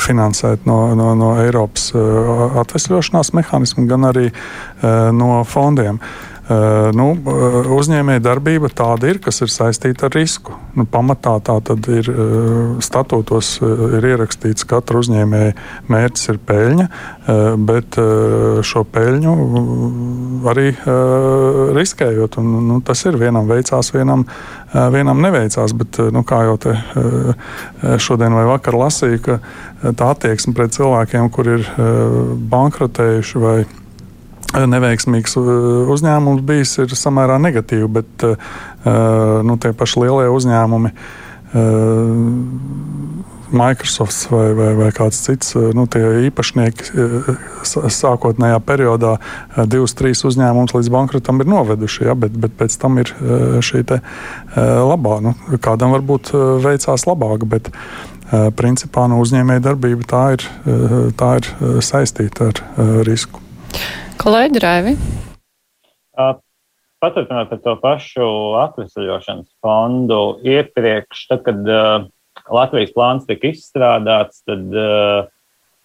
finansēt 0.01 0.67
no, 0.69 0.79
no, 0.97 1.13
no 1.17 1.33
Eiropas 1.41 1.89
atvesļošanās 2.65 3.33
mehānismu, 3.39 3.87
gan 3.89 4.11
arī 4.11 4.29
no 5.15 5.41
fondiem. 5.49 5.97
Uh, 5.97 6.34
nu, 6.45 7.05
uzņēmēja 7.75 8.21
darbība 8.21 8.69
tāda 8.69 9.09
ir, 9.09 9.17
kas 9.23 9.41
ir 9.41 9.49
saistīta 9.49 10.05
ar 10.05 10.13
risku. 10.13 10.53
Nu, 10.77 10.85
pamatā 10.85 11.33
tā 11.41 11.55
tad 11.65 11.87
ir 11.89 12.09
statūtos 12.85 13.55
ir 13.63 14.05
ierakstīts, 14.11 14.67
ka 14.67 14.75
katra 14.77 15.01
uzņēmēja 15.01 15.55
mērķis 15.89 16.29
ir 16.33 16.39
peļņa, 16.45 16.87
bet 17.65 17.97
šo 18.67 18.83
peļņu 18.93 19.33
arī 20.51 20.67
riskējot. 21.79 22.37
Un, 22.41 22.51
nu, 22.67 22.77
tas 22.85 23.01
ir 23.09 23.17
vienam 23.21 23.49
veicās, 23.49 23.89
vienam, 23.95 24.27
vienam 24.93 25.23
neveicās. 25.25 25.73
Bet, 25.79 25.97
nu, 26.13 26.21
kā 26.27 26.43
jau 26.49 26.59
te 26.61 26.75
šodien 28.01 28.37
vai 28.37 28.45
vakar 28.51 28.77
lasīju, 28.83 29.39
tā 29.97 30.11
attieksme 30.11 30.53
pret 30.57 30.77
cilvēkiem, 30.77 31.31
kur 31.33 31.49
ir 31.57 31.65
bankrotējuši 32.53 33.41
vai 33.41 33.57
neveiksmīgs 34.53 35.37
uh, 35.39 35.49
uzņēmums 35.93 36.43
bijis, 36.45 36.77
ir 36.83 36.95
samērā 36.95 37.37
negatīvi, 37.41 37.87
bet 37.99 38.27
uh, 38.27 38.35
nu, 39.45 39.57
tie 39.61 39.73
paši 39.75 40.05
lielie 40.05 40.31
uzņēmumi. 40.33 40.95
Microsoft 43.55 44.25
vai, 44.27 44.49
vai, 44.57 44.71
vai 44.75 44.87
kāds 44.91 45.21
cits, 45.23 45.53
nu, 45.77 45.85
tie 45.87 46.01
īpašnieki 46.27 47.05
sākotnējā 47.95 48.57
periodā 48.65 49.13
divus, 49.69 49.93
trīs 49.95 50.25
uzņēmumus 50.27 50.73
līdz 50.75 50.89
bankrotam 50.91 51.39
ir 51.39 51.47
noveduši, 51.53 52.09
ja, 52.09 52.17
bet, 52.19 52.35
bet 52.41 52.57
pēc 52.59 52.75
tam 52.81 52.99
ir 52.99 53.13
šī 53.63 53.85
labā. 54.57 55.21
Nu, 55.23 55.35
kādam 55.63 55.95
varbūt 55.95 56.33
veicās 56.65 57.07
labāk, 57.07 57.47
bet 57.47 57.71
principā 58.59 59.07
no 59.07 59.21
uzņēmēja 59.23 59.67
darbība 59.69 60.09
tā 60.11 60.25
ir, 60.35 60.47
tā 61.15 61.35
ir 61.39 61.51
saistīta 61.85 62.51
ar 62.51 62.63
risku. 63.07 63.39
Kolēģi 64.21 64.61
Raivi. 64.63 64.91
Paturpinot 67.03 67.49
par 67.51 67.59
to 67.61 67.73
pašu 67.81 68.27
atvesaļošanas 68.63 69.49
fondu, 69.63 70.19
iepriekš, 70.47 71.25
tad, 71.29 71.41
kad 71.45 71.67
uh, 71.69 72.05
Latvijas 72.55 72.93
plāns 72.95 73.27
tika 73.27 73.51
izstrādāts, 73.51 74.41
tad 74.47 74.71
uh, 74.71 75.27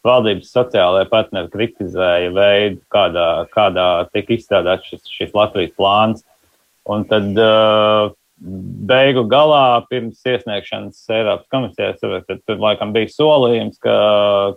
valdības 0.07 0.53
sociālajie 0.55 1.11
partneri 1.11 1.51
kritizēja 1.53 2.31
veidu, 2.37 2.81
kādā, 2.95 3.27
kādā 3.53 3.89
tika 4.15 4.37
izstrādāts 4.37 4.89
šis, 4.93 5.11
šis 5.19 5.37
Latvijas 5.37 5.75
plāns. 5.77 6.25
Un 6.91 7.05
tad 7.11 7.37
uh, 7.37 8.15
beigu 8.89 9.27
galā, 9.29 9.83
pirms 9.91 10.23
iesniegšanas 10.25 11.03
Eiropas 11.13 11.51
komisijā, 11.53 11.93
tur 12.01 12.63
laikam 12.63 12.95
bija 12.97 13.11
solījums, 13.13 13.77
ka, 13.83 13.99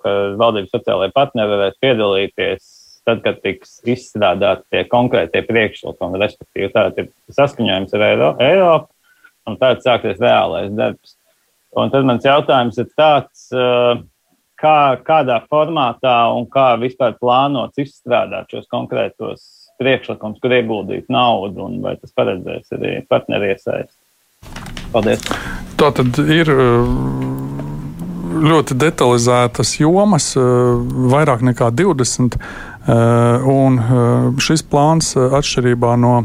ka 0.06 0.16
valdības 0.40 0.72
sociālajie 0.78 1.18
partneri 1.18 1.58
varēs 1.58 1.82
piedalīties 1.84 2.72
tad, 3.08 3.22
kad 3.24 3.42
tiks 3.44 3.80
izstrādāti 3.90 4.66
tie 4.72 4.84
konkrētie 4.90 5.44
priekšlikumi, 5.48 6.22
respektīvi 6.22 6.72
tāda 6.74 7.04
ir 7.04 7.12
saskaņojums 7.36 7.96
ar 7.98 8.06
Eiro, 8.08 8.30
Eiropu, 8.44 8.90
un 9.50 9.60
tad 9.60 9.84
sāksies 9.84 10.22
reālais 10.24 10.72
darbs. 10.78 11.18
Un 11.80 11.90
tad 11.94 12.06
mans 12.06 12.26
jautājums 12.26 12.78
ir 12.80 12.90
tāds, 12.94 13.48
kā, 14.62 14.78
kādā 15.04 15.40
formātā 15.50 16.16
un 16.38 16.46
kā 16.52 16.74
vispār 16.82 17.18
plānots 17.20 17.82
izstrādāt 17.82 18.54
šos 18.54 18.70
konkrētos 18.72 19.48
priekšlikumus, 19.82 20.40
kur 20.40 20.54
ieguldīt 20.54 21.10
naudu, 21.12 21.66
un 21.66 21.82
vai 21.84 21.98
tas 21.98 22.14
paredzēs 22.16 22.78
arī 22.78 22.96
partneri 23.10 23.52
iesaist. 23.56 23.98
Paldies! 24.94 25.26
Tā 25.82 25.90
tad 25.98 26.20
ir 26.30 26.52
ļoti 28.44 28.78
detalizētas 28.78 29.74
jomas, 29.82 30.30
vairāk 30.38 31.42
nekā 31.50 31.72
20 31.74 32.38
Eh, 32.38 32.73
un 32.88 33.80
eh, 33.80 34.42
šis 34.44 34.66
plāns, 34.68 35.14
eh, 35.16 35.36
atšķirībā 35.40 35.96
no 36.00 36.16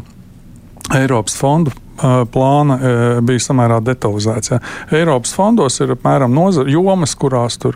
Eiropas 0.96 1.36
fondu 1.36 1.74
plāna 1.98 2.76
bija 3.26 3.42
samērā 3.42 3.80
detalizēts. 3.82 4.52
Ja. 4.52 4.60
Eiropas 4.94 5.32
fondos 5.34 5.80
ir 5.82 5.90
apmēram 5.96 6.30
nozara 6.30 6.70
jomas, 6.70 7.16
kurās 7.18 7.58
tur 7.58 7.74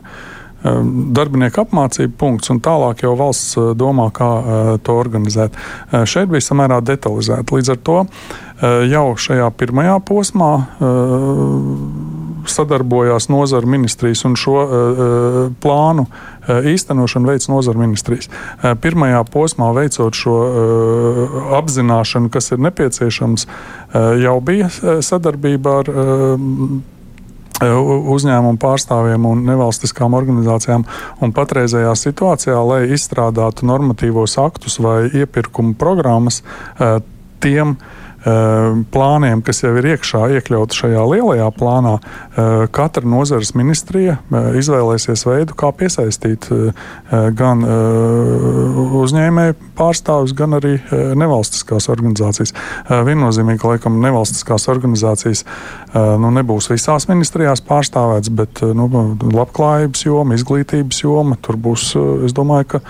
darbinieku 0.63 1.65
apmācība 1.65 2.15
punkts, 2.21 2.53
un 2.55 2.61
tālāk 2.63 3.03
jau 3.03 3.17
valsts 3.19 3.59
domā, 3.75 4.07
kā 4.15 4.31
to 4.87 4.95
organizēt. 4.95 5.59
Šeit 6.07 6.31
bija 6.31 6.47
samērā 6.47 6.79
detalizēti. 6.87 7.59
Līdz 7.59 7.75
ar 7.75 7.83
to 7.83 7.99
jau 8.95 9.05
šajā 9.27 9.51
pirmajā 9.59 9.99
posmā 10.07 10.53
sadarbojās 12.51 13.29
nozara 13.33 13.67
ministrijas 13.67 14.25
un 14.29 14.37
šo 14.39 14.57
plānu 15.63 16.07
Eh, 16.43 16.73
īstenošanu 16.73 17.29
veids 17.31 17.47
nozara 17.47 17.79
ministrijas. 17.79 18.27
Pirmajā 18.83 19.21
posmā 19.31 19.69
veicot 19.77 20.17
šo 20.19 20.39
eh, 20.43 21.37
apzināšanu, 21.61 22.33
kas 22.35 22.51
ir 22.51 22.65
nepieciešams, 22.67 23.47
jau 24.23 24.35
bija 24.43 24.71
sadarbība 25.05 25.75
ar 25.83 25.91
uzņēmumu 27.63 28.59
pārstāvjiem 28.59 29.27
un 29.29 29.43
nevalstiskām 29.47 30.17
organizācijām. 30.19 30.87
Un 31.23 31.35
patreizējā 31.37 31.93
situācijā, 32.01 32.57
lai 32.67 32.81
izstrādātu 32.97 33.69
normatīvos 33.69 34.39
aktus 34.43 34.81
vai 34.83 35.13
iepirkumu 35.13 35.77
programmas 35.79 36.41
tiem, 37.45 37.77
uh, 37.77 38.02
Ehm, 38.02 38.02
plāniem, 38.23 39.43
kas 39.43 39.63
jau 39.65 39.73
ir 39.81 39.89
iekšā 39.95 40.23
iekļauti 40.37 40.79
šajā 40.79 41.03
lielajā 41.11 41.49
plānā, 41.59 41.97
ehm, 41.99 42.67
katra 42.75 43.03
nozares 43.09 43.55
ministrija 43.59 44.19
ehm, 44.21 44.59
izvēlēsies 44.61 45.27
veidu, 45.27 45.57
kā 45.59 45.73
piesaistīt 45.75 46.49
gan 47.37 47.63
uzņēmēju 49.03 49.57
pārstāvjus, 49.79 50.35
gan 50.37 50.57
arī 50.59 50.75
nevalstiskās 51.19 51.89
organizācijas. 51.93 52.55
Viennozīmīgi, 52.89 53.61
ka 53.63 53.73
laikam 53.73 53.99
nevalstiskās 54.03 54.69
organizācijas 54.73 55.45
nu, 55.95 56.31
nebūs 56.33 56.71
visās 56.73 57.07
ministrijās 57.11 57.61
pārstāvētas, 57.67 58.31
bet 58.33 58.63
nu, 58.77 58.87
labklājības 59.21 60.07
joma, 60.07 60.37
izglītības 60.39 61.03
joma 61.05 61.37
tur 61.43 61.59
būs, 61.61 61.91
es 62.27 62.37
domāju, 62.37 62.69
ka 62.75 62.81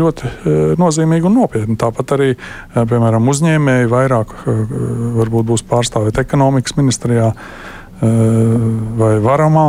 ļoti 0.00 0.32
nozīmīgi 0.80 1.28
un 1.30 1.38
nopietni. 1.38 1.78
Tāpat 1.80 2.16
arī, 2.16 2.32
piemēram, 2.74 3.28
uzņēmēji 3.32 3.92
vairāk 3.92 4.34
varbūt 5.20 5.48
būs 5.52 5.66
pārstāvēti 5.70 6.24
ekonomikas 6.24 6.76
ministrijā 6.80 7.32
vai 8.02 9.12
varamā. 9.22 9.66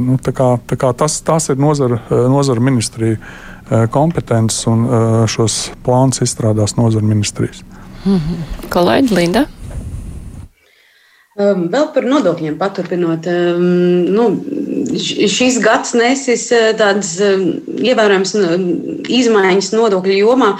Nu, 0.00 0.16
tā 0.24 0.32
kā, 0.36 0.54
tā 0.66 0.78
kā 0.80 0.94
tas, 0.96 1.20
tas 1.26 1.50
ir 1.52 1.60
nozara, 1.60 2.00
nozara 2.08 2.64
ministrija 2.64 3.20
kompetences 3.92 4.64
un 4.70 4.86
šos 5.30 5.66
plānus 5.84 6.24
izstrādās 6.24 6.78
nozara 6.80 7.04
ministrijas. 7.04 7.62
Mm 8.04 8.16
-hmm. 8.16 8.68
Kolēģi 8.72 9.14
Linda. 9.14 9.46
Um, 11.32 11.62
vēl 11.72 11.86
par 11.94 12.04
nodokļiem 12.04 12.58
paturpinot. 12.60 13.24
Um, 13.24 13.62
nu, 14.12 14.26
šis 15.00 15.56
gads 15.64 15.94
nesis 15.96 16.44
uh, 16.52 16.74
tādas 16.76 17.14
um, 17.24 17.46
ievērojams 17.80 18.34
izmaiņas 19.08 19.70
nodokļu 19.72 20.18
jomā. 20.18 20.50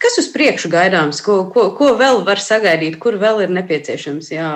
Kas 0.00 0.16
uz 0.22 0.30
priekšu 0.32 0.70
gaidāms? 0.72 1.20
Ko, 1.24 1.42
ko, 1.52 1.68
ko 1.76 1.92
vēl 2.00 2.22
var 2.24 2.40
sagaidīt? 2.40 2.96
Kur 3.02 3.20
vēl 3.20 3.44
ir 3.44 3.52
nepieciešams 3.58 4.32
jā, 4.32 4.54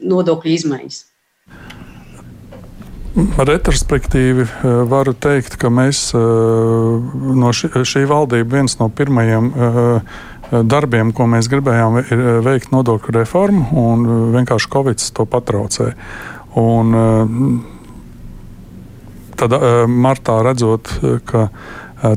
nodokļu 0.00 0.54
izmaiņas? 0.54 1.02
Retrospektīvi 3.16 4.44
uh, 4.44 4.80
varu 4.88 5.12
teikt, 5.12 5.58
ka 5.60 5.68
mēs 5.72 6.06
uh, 6.16 6.96
no 7.36 7.52
šī, 7.52 7.70
šī 7.84 8.08
valdība 8.08 8.58
viens 8.62 8.80
no 8.80 8.88
pirmajiem 8.88 9.52
darbiem, 10.50 11.12
ko 11.16 11.26
mēs 11.30 11.48
gribējām 11.52 12.00
veikt 12.46 12.72
nodokļu 12.74 13.14
reformu, 13.18 13.66
un 13.76 14.06
uh, 14.06 14.20
vienkārši 14.36 14.70
Covid 14.72 15.06
to 15.16 15.26
patraucēja. 15.30 15.96
Un, 16.56 16.94
tad 19.36 19.52
martā 19.92 20.38
redzot, 20.46 20.88
ka 21.28 21.42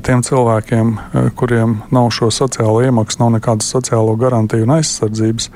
tiem 0.06 0.24
cilvēkiem, 0.24 0.94
kuriem 1.36 1.76
nav 1.92 2.08
šo 2.16 2.30
sociālo 2.32 2.80
iemaksu, 2.88 3.20
nav 3.20 3.34
nekādas 3.36 3.68
sociālo 3.74 4.16
garantiju 4.20 4.64
un 4.64 4.78
aizsardzības, 4.78 5.50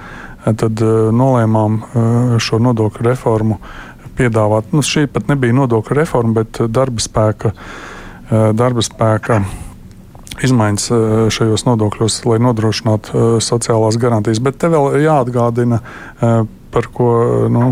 tad 0.59 0.83
nolēmām 1.15 1.79
šo 2.43 2.59
nodokļu 2.59 3.07
reformu 3.07 3.59
piedāvāt. 4.17 4.73
Nu, 4.75 4.83
šī 4.83 5.05
pat 5.11 5.31
nebija 5.31 5.55
nodokļu 5.55 5.99
reforma, 6.01 6.41
bet 6.43 6.59
darba 6.67 7.03
spēka. 7.03 7.53
Darba 8.29 8.83
spēka 8.83 9.43
izmaiņas 10.41 10.89
eh, 10.89 11.13
šajos 11.33 11.65
nodokļos, 11.67 12.19
lai 12.29 12.39
nodrošinātu 12.43 13.13
eh, 13.13 13.29
sociālās 13.43 13.99
garantijas. 14.01 14.41
Bet 14.43 14.59
te 14.61 14.71
vēl 14.71 14.99
jāatgādina 15.03 15.79
eh, 15.79 16.43
par 16.73 16.87
ko 16.89 17.07
nu, 17.53 17.67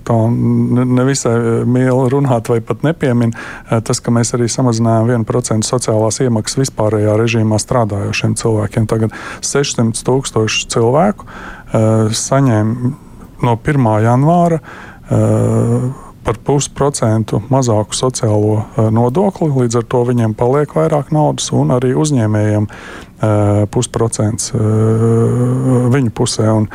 tā 0.00 0.14
nevisai 0.32 1.34
mīl 1.68 2.06
runāt 2.08 2.48
vai 2.48 2.62
pat 2.64 2.86
nepiemin, 2.86 3.34
tas, 3.84 4.00
ka 4.00 4.14
mēs 4.16 4.32
arī 4.32 4.46
samazinājām 4.48 5.10
1% 5.12 5.68
sociālās 5.68 6.22
iemaksas 6.24 6.62
vispārējā 6.62 7.18
režīmā 7.20 7.58
strādājošiem 7.60 8.32
cilvēkiem. 8.40 8.86
Tagad 8.88 9.12
600 9.44 10.00
tūkstoši 10.08 10.70
cilvēku 10.72 11.28
saņēma 12.16 12.94
no 13.44 13.58
1. 13.60 13.92
janvāra 14.08 14.62
par 16.56 16.62
pusprocentu 16.62 17.42
mazāku 17.52 17.96
sociālo 17.96 18.64
nodokli. 18.90 19.50
Līdz 19.52 19.80
ar 19.80 19.84
to 19.84 20.04
viņiem 20.08 20.34
paliek 20.36 20.70
vairāk 20.72 21.12
naudas, 21.12 21.50
un 21.52 21.74
arī 21.74 21.92
uzņēmējiem 21.96 22.68
pusprocents 23.72 24.52
viņu 25.92 26.12
pusē. 26.16 26.48
Un, 26.52 26.68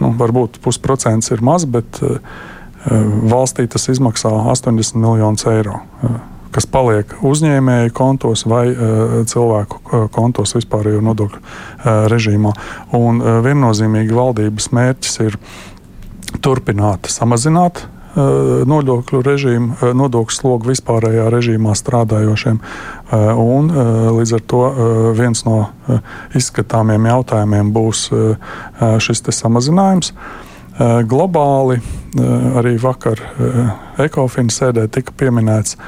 nu, 0.00 0.12
varbūt 0.18 0.60
pusprocents 0.62 1.32
ir 1.34 1.42
maz, 1.42 1.66
bet 1.66 1.98
valstī 2.84 3.66
tas 3.70 3.88
izmaksā 3.90 4.30
80 4.52 5.00
miljonus 5.00 5.46
eiro 5.50 5.80
kas 6.54 6.68
paliek 6.70 7.10
uzņēmēju 7.26 7.90
kontos 7.98 8.44
vai 8.46 8.68
uh, 8.70 9.14
cilvēku 9.26 9.80
uh, 9.80 10.04
kontos 10.14 10.54
vispārējo 10.54 11.00
nodokļu 11.02 11.40
uh, 11.40 12.04
režīmā. 12.12 12.52
Un 12.94 13.18
viennozīmīgi 13.42 14.14
valdības 14.14 14.70
mērķis 14.70 15.18
ir 15.24 15.38
turpināt 16.46 17.10
samazināt 17.10 17.82
nodokļu 18.14 19.20
režīmu, 19.26 19.92
nodokļu 19.98 20.36
slogu 20.36 20.70
vispārējā 20.70 21.26
režīmā 21.34 21.74
strādājošiem. 21.78 22.60
Un, 23.42 23.70
līdz 24.18 24.36
ar 24.38 24.44
to 24.50 24.62
viens 25.18 25.44
no 25.46 25.58
izskatāmiem 26.38 27.08
jautājumiem 27.10 27.72
būs 27.74 28.06
šis 29.02 29.24
samazinājums. 29.34 30.12
Globāli 31.10 31.80
arī 32.58 32.76
vakar 32.82 33.20
Ekofina 34.02 34.50
sēdē 34.50 34.88
tika 34.90 35.14
pieminēts 35.18 35.78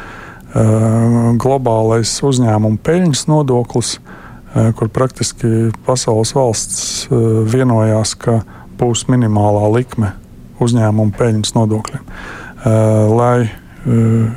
globālais 1.43 2.13
uzņēmumu 2.27 2.79
peļņas 2.87 3.27
nodoklis, 3.31 3.97
kur 4.79 4.89
praktiski 4.89 5.73
pasaules 5.87 6.33
valsts 6.35 7.09
vienojās, 7.11 8.15
ka 8.19 8.41
būs 8.79 9.07
minimālā 9.11 9.67
likme 9.75 10.15
uzņēmumu 10.63 11.15
peļņas 11.19 11.55
nodokļiem, 11.57 12.05
lai 13.17 13.49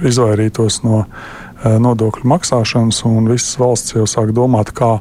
izvairītos 0.06 0.82
no 0.86 1.04
nodokļu 1.64 2.30
maksāšanas. 2.30 3.02
Visas 3.30 3.60
valsts 3.60 3.96
jau 3.96 4.06
sāk 4.08 4.34
domāt, 4.36 4.72
kā 4.76 5.00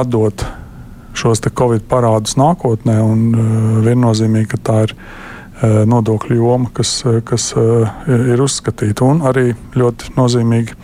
atdot 0.00 0.44
šos 1.16 1.42
Covid 1.42 1.86
parādus 1.90 2.36
nākotnē. 2.40 2.98
Viennozīmīgi, 3.86 4.50
ka 4.52 4.60
tā 4.64 4.78
ir 4.88 4.96
nodokļu 5.90 6.36
joma, 6.40 6.70
kas, 6.74 7.02
kas 7.28 7.50
ir 7.56 8.40
uzskatīta. 8.40 9.04
Un 9.04 9.24
arī 9.28 9.52
ļoti 9.76 10.14
nozīmīgi, 10.16 10.76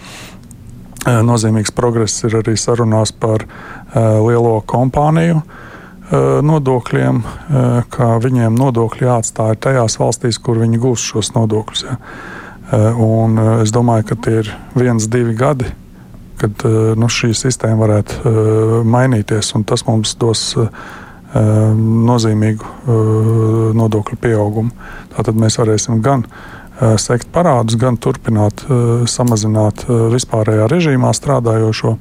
nozīmīgs 1.07 1.73
progress 1.77 2.25
ir 2.29 2.39
arī 2.43 2.57
sarunās 2.61 3.15
par 3.17 3.47
lielo 3.95 4.61
kompāniju 4.67 5.41
nodokļiem, 6.47 7.23
ka 7.91 8.11
viņiem 8.23 8.59
nodokļi 8.59 9.09
jāatstāj 9.09 9.57
tajās 9.65 9.99
valstīs, 9.99 10.39
kur 10.39 10.61
viņi 10.63 10.79
gūs 10.83 11.07
šos 11.13 11.33
nodokļus. 11.35 11.87
Ja. 11.89 11.97
Un 13.03 13.39
es 13.63 13.73
domāju, 13.75 14.09
ka 14.11 14.19
tie 14.27 14.37
ir 14.43 14.53
viens, 14.75 15.09
divi 15.11 15.35
gadi, 15.39 15.71
kad 16.41 16.67
nu, 16.99 17.09
šī 17.11 17.33
sistēma 17.35 17.81
varētu 17.85 18.35
mainīties, 18.87 19.55
un 19.59 19.67
tas 19.67 19.87
mums 19.87 20.15
dos 20.21 20.53
nozīmīgu 21.37 22.93
nodokļu 23.77 24.21
pieaugumu. 24.23 24.71
Tātad 25.17 25.39
mēs 25.39 25.59
varēsim 25.61 25.99
gan 26.05 26.25
sekt 27.01 27.31
parādus, 27.33 27.79
gan 27.81 27.97
turpināt 27.97 28.63
samazināt 29.11 29.87
vispārējā 29.89 30.69
režīmā 30.71 31.13
strādājošo 31.17 31.97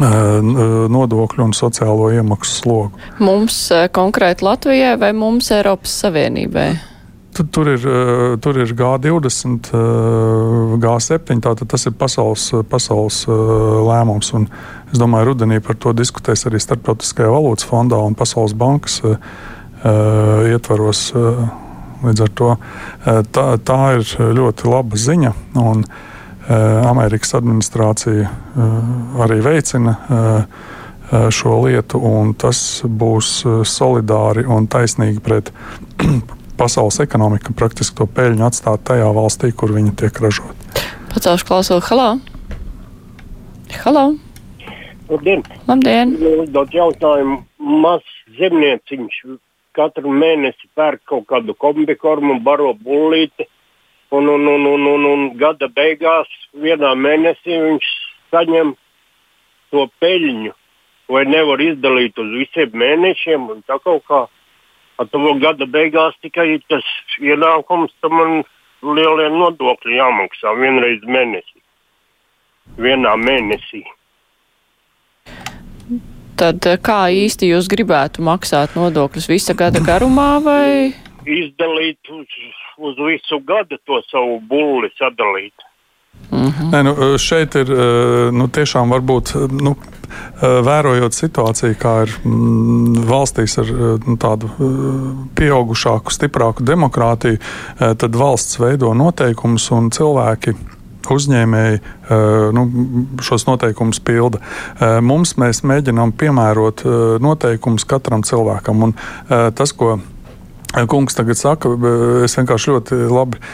nodokļu 0.00 1.44
un 1.44 1.52
sociālo 1.54 2.10
iemaksu 2.14 2.56
slogu. 2.62 3.04
Mums 3.22 3.68
konkrēti 3.94 4.44
Latvijai 4.44 4.96
vai 4.98 5.12
mums 5.14 5.50
Eiropas 5.54 5.94
Savienībai? 6.02 6.72
Tur, 7.34 7.46
tur, 7.50 7.68
ir, 7.72 7.86
tur 8.38 8.58
ir 8.62 8.70
G20, 8.78 9.70
G7, 10.82 11.40
tātad 11.42 11.66
tas 11.66 11.86
ir 11.86 11.94
pasaules, 11.98 12.46
pasaules 12.70 13.24
lēmums. 13.26 14.30
Un 14.38 14.46
es 14.92 15.00
domāju, 15.02 15.32
rudenī 15.32 15.58
par 15.62 15.78
to 15.82 15.90
diskutēs 15.98 16.46
arī 16.46 16.62
Startautiskajā 16.62 17.32
valūtas 17.34 17.66
fondā 17.66 17.98
un 17.98 18.14
Pasaules 18.14 18.54
bankas 18.54 19.00
ietvaros. 19.82 21.08
Līdz 22.04 22.22
ar 22.22 22.32
to 22.38 22.54
tā, 23.34 23.44
tā 23.66 23.80
ir 23.98 24.16
ļoti 24.38 24.70
laba 24.70 24.98
ziņa. 25.00 25.34
Un, 25.58 25.82
uh, 25.82 26.13
Amerikas 26.48 27.34
administrācija 27.38 28.24
eh, 28.28 28.32
arī 29.24 29.40
veicina 29.44 29.94
eh, 29.94 30.64
šo 31.32 31.58
lietu, 31.64 32.00
un 32.00 32.32
tas 32.34 32.58
būs 32.84 33.28
solidāri 33.68 34.46
un 34.50 34.66
taisnīgi 34.66 35.20
pret 35.24 35.52
pasaules 36.60 36.98
ekonomiku, 37.04 37.54
praktiski 37.56 37.96
to 38.00 38.08
peļņu 38.10 38.46
atstāt 38.48 38.86
tajā 38.88 39.10
valstī, 39.14 39.52
kur 39.52 39.74
viņi 39.76 39.94
tiek 40.00 40.20
ražoti. 40.24 40.84
Pacelšu 41.14 41.46
klausot, 41.46 41.84
halā! 41.86 42.08
Halā! 43.84 44.04
Labdien! 45.10 45.44
Labdien! 45.68 46.16
Uzdot 46.42 46.74
jautājumu, 46.74 47.42
mazs 47.84 48.14
zemnieciņš 48.38 49.20
katru 49.74 50.10
mēnesi 50.10 50.70
pērk 50.74 51.02
kaut 51.10 51.26
kādu 51.30 51.54
kombikormu, 51.58 52.38
baro 52.42 52.72
bullīti 52.78 53.46
Un, 54.10 54.28
un, 54.28 54.46
un, 54.46 54.66
un, 54.66 54.86
un, 54.86 55.06
un 55.10 55.22
gada 55.38 55.68
beigās 55.68 56.28
vienā 56.54 56.92
mēnesī 56.94 57.56
viņš 57.62 57.88
saņem 58.34 58.74
to 59.72 59.88
peļņu. 60.02 60.52
Vai 61.10 61.24
nevar 61.28 61.60
izdalīt 61.60 62.18
uz 62.20 62.30
visiem 62.32 62.76
mēnešiem? 62.80 63.48
Tā 63.68 63.76
kaut 63.84 64.04
kā 64.08 64.20
ar 64.98 65.10
to 65.10 65.34
gada 65.42 65.66
beigās 65.66 66.16
tikai 66.22 66.60
tas 66.68 66.86
ienākums, 67.20 67.92
tam 68.00 68.16
man 68.18 68.32
lielie 68.94 69.28
nodokļi 69.34 69.98
jāmaksā 69.98 70.54
vienreiz 70.60 71.04
mēnesī. 71.08 71.60
Vienā 72.80 73.14
mēnesī. 73.20 73.82
Tad 76.40 76.66
kā 76.82 77.00
īsti 77.14 77.52
jūs 77.52 77.68
gribētu 77.70 78.24
maksāt 78.26 78.74
nodokļus 78.78 79.28
visa 79.30 79.54
gada 79.54 79.82
garumā 79.84 80.30
vai? 80.42 80.94
Izdalīt 81.24 82.10
uz 82.10 82.38
uz 82.78 82.96
visu 82.98 83.40
gadu 83.46 83.78
to 83.84 84.00
savu 84.10 84.40
bulli 84.40 84.90
sadalīt. 84.98 85.54
Mm 86.30 86.48
-hmm. 86.48 86.70
Nē, 86.72 86.82
nu, 86.82 87.18
šeit 87.18 87.54
ir 87.54 87.68
nu, 88.32 88.48
tiešām 88.48 88.90
varbūt. 88.90 89.34
Nu, 89.62 89.76
Vērojot 90.40 91.14
situāciju, 91.14 91.74
kā 91.74 92.02
ir 92.02 92.10
mm, 92.24 93.06
valstīs 93.08 93.58
ar 93.58 93.66
nu, 94.06 94.16
tādu 94.16 94.50
pieaugušāku, 95.34 96.10
stiprāku 96.10 96.62
demokrātiju, 96.62 97.38
tad 97.78 98.16
valsts 98.16 98.60
veido 98.60 98.94
noteikumus 98.94 99.70
un 99.70 99.90
cilvēki 99.90 100.54
uzņēmēji 101.10 101.80
nu, 102.52 102.64
šos 103.22 103.46
noteikumus 103.46 104.00
pilda. 104.00 104.38
Mums 105.00 105.36
mēs 105.40 105.62
mēģinām 105.66 106.12
piemērot 106.12 106.84
noteikumus 107.20 107.84
katram 107.84 108.22
cilvēkam. 108.22 108.82
Un 108.82 108.94
tas, 109.54 109.72
ko 109.72 109.98
Kungs 110.74 111.14
tagad 111.14 111.38
saka, 111.38 111.70
es 112.26 112.34
vienkārši 112.34 112.72
ļoti 112.74 112.98
labi 113.06 113.38
e, 113.38 113.44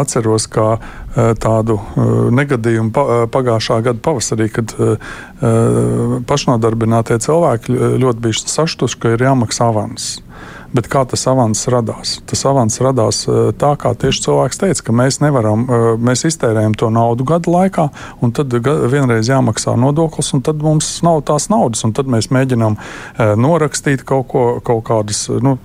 atceros, 0.00 0.48
kā 0.50 0.66
e, 0.76 1.28
tādu 1.38 1.78
e, 1.78 2.06
negadījumu 2.34 2.90
pagājušā 3.30 3.78
gada 3.86 4.02
pavasarī, 4.02 4.50
kad 4.50 4.74
pašnodarbinātie 6.26 7.18
cilvēki 7.22 7.76
ļoti 8.02 8.24
bija 8.24 8.46
sašutuši, 8.56 9.00
ka 9.02 9.14
ir 9.14 9.26
jāmaksā 9.28 9.70
avans. 9.70 10.16
Bet 10.76 10.88
kā 10.92 11.04
tas 11.08 11.22
avans 11.30 11.62
radās? 11.72 12.16
Tas 12.28 12.42
avans 12.48 12.80
radās 12.84 13.22
eh, 13.30 13.50
tā, 13.56 13.72
kā 13.80 13.92
tieši 13.96 14.24
cilvēks 14.26 14.60
teica, 14.60 14.84
ka 14.88 14.94
mēs 14.96 15.20
nevaram, 15.22 15.64
eh, 15.64 15.86
mēs 16.08 16.26
iztērējam 16.28 16.74
to 16.78 16.90
naudu 16.92 17.26
gadu 17.28 17.54
laikā, 17.54 17.86
un 18.24 18.34
tad 18.36 18.52
vienreiz 18.92 19.30
jāmaksā 19.30 19.76
nodoklis, 19.80 20.32
un 20.36 20.44
tad 20.46 20.60
mums 20.62 20.90
nav 21.06 21.22
tās 21.28 21.48
naudas, 21.52 21.84
un 21.86 21.94
tad 21.96 22.10
mēs 22.12 22.28
mēģinām 22.34 22.76
eh, 22.76 23.34
norakstīt 23.40 24.04
kaut 24.06 24.28
ko, 24.32 24.44
kaut 24.66 24.84
kādas, 24.86 25.26
nu, 25.42 25.56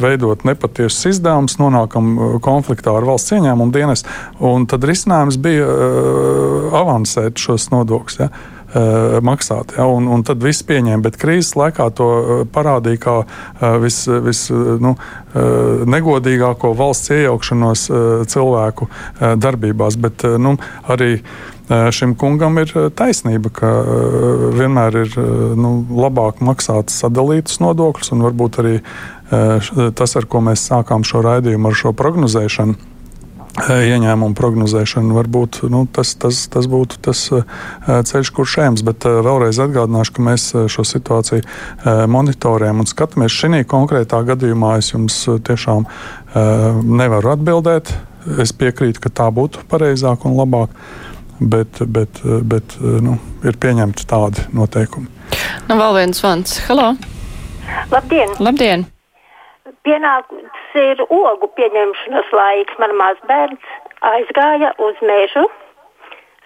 veidot 0.00 0.42
nepatiesus 0.46 1.10
izdevumus, 1.10 1.56
nonākam 1.60 2.40
konfliktā 2.44 2.92
ar 2.96 3.06
valsts 3.08 3.34
ieņēmumu 3.36 3.74
dienestu, 3.74 4.08
un 4.50 4.66
tad 4.70 4.84
risinājums 4.88 5.38
bija 5.42 5.66
avansēt 6.80 7.40
šos 7.40 7.68
nodokļus. 7.74 8.18
Ja? 8.22 8.30
Maksāt. 9.22 9.74
Ja, 9.76 9.86
un, 9.90 10.06
un 10.10 10.22
tad 10.26 10.42
viss 10.44 10.64
pieņēma, 10.66 11.02
bet 11.02 11.18
krīzes 11.20 11.56
laikā 11.58 11.88
to 11.98 12.08
parādīja 12.54 13.00
kā 13.02 13.16
vis, 13.82 14.04
vis 14.06 14.44
nu, 14.50 14.94
negodīgāko 15.90 16.72
valsts 16.78 17.10
iejaukšanos 17.16 17.86
cilvēku 18.30 18.90
darbībās. 19.42 19.98
Bet, 20.00 20.26
nu, 20.38 20.56
arī 20.90 21.16
šim 21.94 22.14
kungam 22.18 22.58
ir 22.62 22.72
taisnība, 22.98 23.52
ka 23.54 23.72
vienmēr 24.58 25.00
ir 25.04 25.18
nu, 25.58 25.74
labāk 26.02 26.42
maksāt 26.42 26.94
sadalītus 26.94 27.60
nodokļus, 27.62 28.14
un 28.14 28.26
varbūt 28.26 28.62
arī 28.62 28.76
tas, 29.30 30.16
ar 30.18 30.26
ko 30.30 30.42
mēs 30.42 30.66
sākām 30.70 31.06
šo 31.06 31.22
raidījumu, 31.26 31.70
ar 31.70 31.82
šo 31.84 31.94
prognozēšanu. 31.96 32.89
Ieņēmumu 33.68 34.36
prognozēšana 34.38 35.14
varbūt 35.16 35.60
nu, 35.72 35.84
tas, 35.92 36.14
tas, 36.20 36.42
tas 36.52 36.68
būtu 36.70 37.00
tas 37.04 37.26
ceļš, 38.10 38.30
kurš 38.36 38.56
ejams. 38.64 38.84
Bet 38.86 39.04
vēlreiz 39.04 39.60
atgādināšu, 39.62 40.14
ka 40.16 40.24
mēs 40.30 40.46
šo 40.72 40.86
situāciju 40.86 41.44
monitorējam 42.10 42.80
un 42.82 42.88
skatāmies. 42.88 43.34
Šī 43.34 43.64
konkrētā 43.68 44.22
gadījumā 44.30 44.76
es 44.80 44.92
jums 44.94 45.22
tiešām 45.46 45.88
nevaru 47.02 47.34
atbildēt. 47.34 47.92
Es 48.40 48.52
piekrītu, 48.52 49.00
ka 49.00 49.12
tā 49.22 49.30
būtu 49.32 49.64
pareizāk 49.68 50.26
un 50.28 50.36
labāk 50.36 50.74
bet, 51.40 51.80
bet, 51.86 52.20
bet 52.44 52.76
nu, 52.80 53.16
ir 53.44 53.56
pieņemti 53.60 54.06
tādi 54.08 54.44
noteikumi. 54.56 55.08
Nu, 55.68 55.76
vēl 55.80 56.00
viens 56.02 56.24
vans. 56.24 56.58
Halo! 56.68 56.92
Labdien! 57.90 58.34
Labdien. 58.42 58.88
Pienāks 59.86 60.76
ir 60.76 61.00
ogu 61.08 61.48
pieņemšanas 61.56 62.32
laiks. 62.36 62.78
Man 62.82 62.96
mazbērns 63.00 63.74
aizgāja 64.10 64.74
uz 64.86 65.00
mežu, 65.04 65.46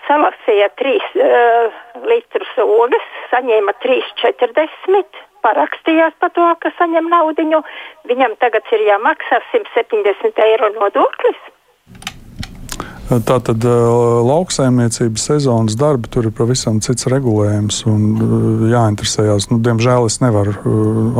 salasīja 0.07 0.71
3 0.81 0.95
uh, 0.95 1.79
litrus 2.11 2.53
ogas, 2.63 3.07
saņēma 3.33 3.75
3,40 3.85 5.25
parakstījās 5.45 6.15
par 6.23 6.33
to, 6.37 6.47
ka 6.63 6.73
saņem 6.79 7.11
naudiņu. 7.13 7.61
Viņam 8.11 8.39
tagad 8.43 8.71
ir 8.77 8.87
jāmaksā 8.89 9.43
170 9.53 10.41
eiro 10.47 10.71
nodoklis. 10.79 11.41
Tā 13.05 13.37
tad 13.45 13.65
lauksaimniecības 13.65 15.27
sezonas 15.29 15.77
darbi 15.77 16.09
tur 16.13 16.31
ir 16.31 16.33
pavisam 16.37 16.79
cits 16.85 17.05
regulējums 17.13 17.83
un 17.91 18.07
jāinteresējas. 18.71 19.51
Nu, 19.51 19.59
diemžēl 19.65 20.09
es 20.09 20.17
nevaru 20.23 20.55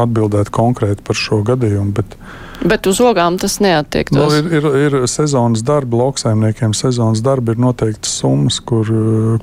atbildēt 0.01 0.49
konkrēti 0.55 1.05
par 1.05 1.19
šo 1.21 1.43
gadījumu. 1.45 1.93
Bet, 1.99 2.17
bet 2.65 2.89
uz 2.89 3.03
ogām 3.05 3.37
tas 3.41 3.59
neatiektos. 3.61 4.17
Nu, 4.17 4.31
ir, 4.41 4.49
ir, 4.57 4.99
ir 5.03 5.11
sezonas 5.13 5.65
darbi, 5.67 6.01
lauksaimniekiem 6.01 6.73
sezonas 6.77 7.21
darbi 7.25 7.53
ir 7.53 7.61
noteiktas 7.67 8.17
summas, 8.23 8.63
kur, 8.65 8.89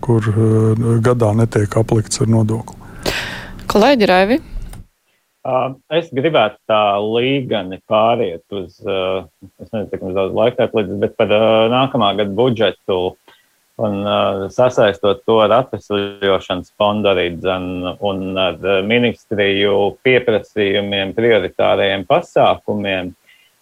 kur 0.02 0.32
gadā 1.06 1.36
netiek 1.38 1.78
aplikts 1.78 2.26
ar 2.26 2.34
nodokli. 2.40 2.80
Kolēģi 3.72 4.10
Raivi? 4.10 4.42
Es 5.42 6.12
gribētu 6.14 6.60
tā 6.70 7.02
līgani 7.02 7.80
pāriet 7.90 8.44
uz, 8.54 8.76
es 8.78 9.70
nezinu, 9.72 9.88
cik 9.90 10.02
mums 10.04 10.14
daudz 10.14 10.36
laika 10.38 10.68
atlīdz, 10.68 11.00
bet 11.02 11.16
par 11.18 11.32
nākamā 11.74 12.12
gada 12.20 12.30
budžetu 12.38 12.98
un 13.82 13.96
sasaistot 14.54 15.24
to 15.26 15.40
ar 15.42 15.56
atvesļošanas 15.56 16.70
fondu 16.78 17.10
arī 17.10 17.32
dzen, 17.40 17.66
un 18.06 18.38
ar 18.38 18.60
ministriju 18.86 19.96
pieprasījumiem, 20.06 21.16
prioritārajiem 21.18 22.06
pasākumiem. 22.06 23.10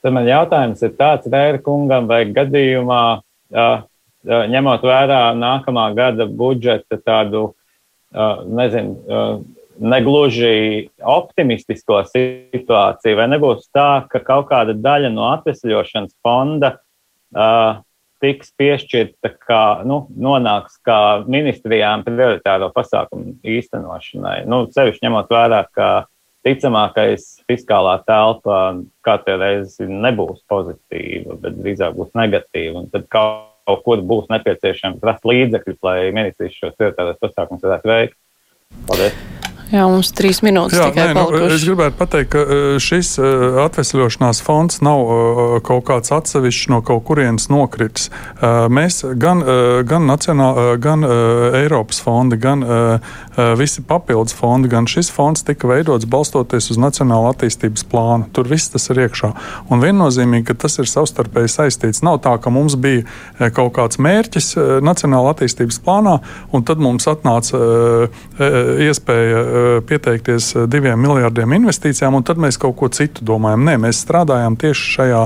Tad 0.03 0.15
man 0.15 0.27
jautājums 0.27 0.83
ir 0.83 0.91
tāds, 0.99 1.31
Rēra 1.31 1.61
kungam, 1.63 2.09
vai 2.11 2.25
gadījumā, 2.35 3.03
ņemot 4.27 4.83
vērā 4.83 5.21
nākamā 5.39 5.85
gada 5.95 6.27
budžeta 6.27 6.99
tādu, 6.99 7.53
nezinu, 8.51 9.45
negluži 9.79 10.89
optimistisko 10.99 12.01
situāciju, 12.11 13.17
vai 13.19 13.27
nebūs 13.31 13.69
tā, 13.75 14.05
ka 14.11 14.21
kaut 14.25 14.49
kāda 14.51 14.75
daļa 14.77 15.11
no 15.13 15.29
atvesļošanas 15.33 16.15
fonda 16.25 16.75
uh, 16.75 17.79
tiks 18.23 18.51
piešķirta, 18.59 19.33
kā 19.47 19.63
nu, 19.87 20.03
nonāks 20.19 20.79
kā 20.85 21.23
ministrijām 21.27 22.03
prioritāro 22.07 22.69
pasākumu 22.75 23.37
īstenošanai. 23.47 24.43
Nu, 24.49 24.65
sevišķi 24.75 25.05
ņemot 25.07 25.31
vērā, 25.31 25.63
ka 25.75 25.89
ticamākais 26.47 27.27
fiskālā 27.49 27.97
telpa 28.07 28.59
katru 29.05 29.37
reizi 29.41 29.87
nebūs 29.89 30.43
pozitīva, 30.51 31.39
bet 31.41 31.59
drīzāk 31.59 31.97
būs 31.97 32.15
negatīva. 32.19 32.85
Tad 32.93 33.09
kaut 33.11 33.83
kur 33.85 34.01
būs 34.03 34.31
nepieciešams 34.31 35.03
rast 35.05 35.27
līdzekļus, 35.29 35.83
lai 35.85 35.99
ministrijas 36.15 36.57
šos 36.57 36.79
prioritāros 36.79 37.21
pasākumus 37.23 37.67
varētu 37.67 37.93
veikt. 37.93 38.19
Paldies! 38.89 39.48
Jā, 39.69 39.83
mums 39.85 40.09
trīs 40.17 40.39
minūtes 40.41 40.79
Jā, 40.79 40.87
tikai 40.89 41.03
nē, 41.11 41.13
nu, 41.13 41.23
palikušas. 41.27 41.51
es 41.53 41.63
gribētu 41.67 41.97
pateikt, 41.99 42.29
ka 42.33 42.41
e, 42.41 42.61
šis 42.81 43.11
e, 43.21 43.27
atvesļošanās 43.67 44.39
fonds 44.41 44.79
nav 44.81 45.01
e, 45.03 45.17
kaut 45.67 45.83
kāds 45.85 46.09
atsevišķs 46.15 46.71
no 46.73 46.79
kaut 46.85 47.03
kurienes 47.05 47.45
nokritis. 47.53 48.07
Mēs 48.73 49.03
gan, 49.21 49.43
gan, 49.87 50.05
nacionāl, 50.09 50.57
gan 50.81 51.03
Eiropas 51.05 51.99
fondi, 52.01 52.37
gan 52.41 52.63
visi 53.59 53.83
papildus 53.85 54.33
fondi, 54.37 54.69
gan 54.71 54.87
šis 54.89 55.11
fonds 55.13 55.43
tika 55.45 55.69
veidots 55.69 56.07
balstoties 56.09 56.71
uz 56.73 56.79
Nacionālo 56.81 57.29
attīstības 57.33 57.85
plānu. 57.91 58.29
Tur 58.33 58.49
viss 58.49 58.71
tas 58.73 58.89
ir 58.89 59.03
iekšā. 59.05 59.31
Un 59.69 59.83
viennozīmīgi, 59.83 60.47
ka 60.49 60.57
tas 60.65 60.79
ir 60.81 60.89
savstarpēji 60.89 61.53
saistīts. 61.53 62.01
Nav 62.05 62.21
tā, 62.25 62.35
ka 62.41 62.53
mums 62.53 62.77
bija 62.79 63.51
kaut 63.55 63.75
kāds 63.77 64.01
mērķis 64.01 64.55
Nacionāla 64.85 65.35
attīstības 65.35 65.81
plānā, 65.85 66.19
un 66.55 66.65
tad 66.67 66.81
mums 66.83 67.09
atnāca 67.11 67.61
iespēja 68.87 69.58
pieteikties 69.89 70.51
diviem 70.71 70.99
miljardiem 71.01 71.57
investīcijām, 71.59 72.17
un 72.19 72.25
tad 72.27 72.41
mēs 72.41 72.59
kaut 72.61 72.77
ko 72.79 72.89
citu 72.93 73.25
domājam. 73.27 73.65
Nē, 73.67 73.77
mēs 73.85 74.03
strādājam 74.05 74.57
tieši 74.59 74.93
šajā 74.97 75.23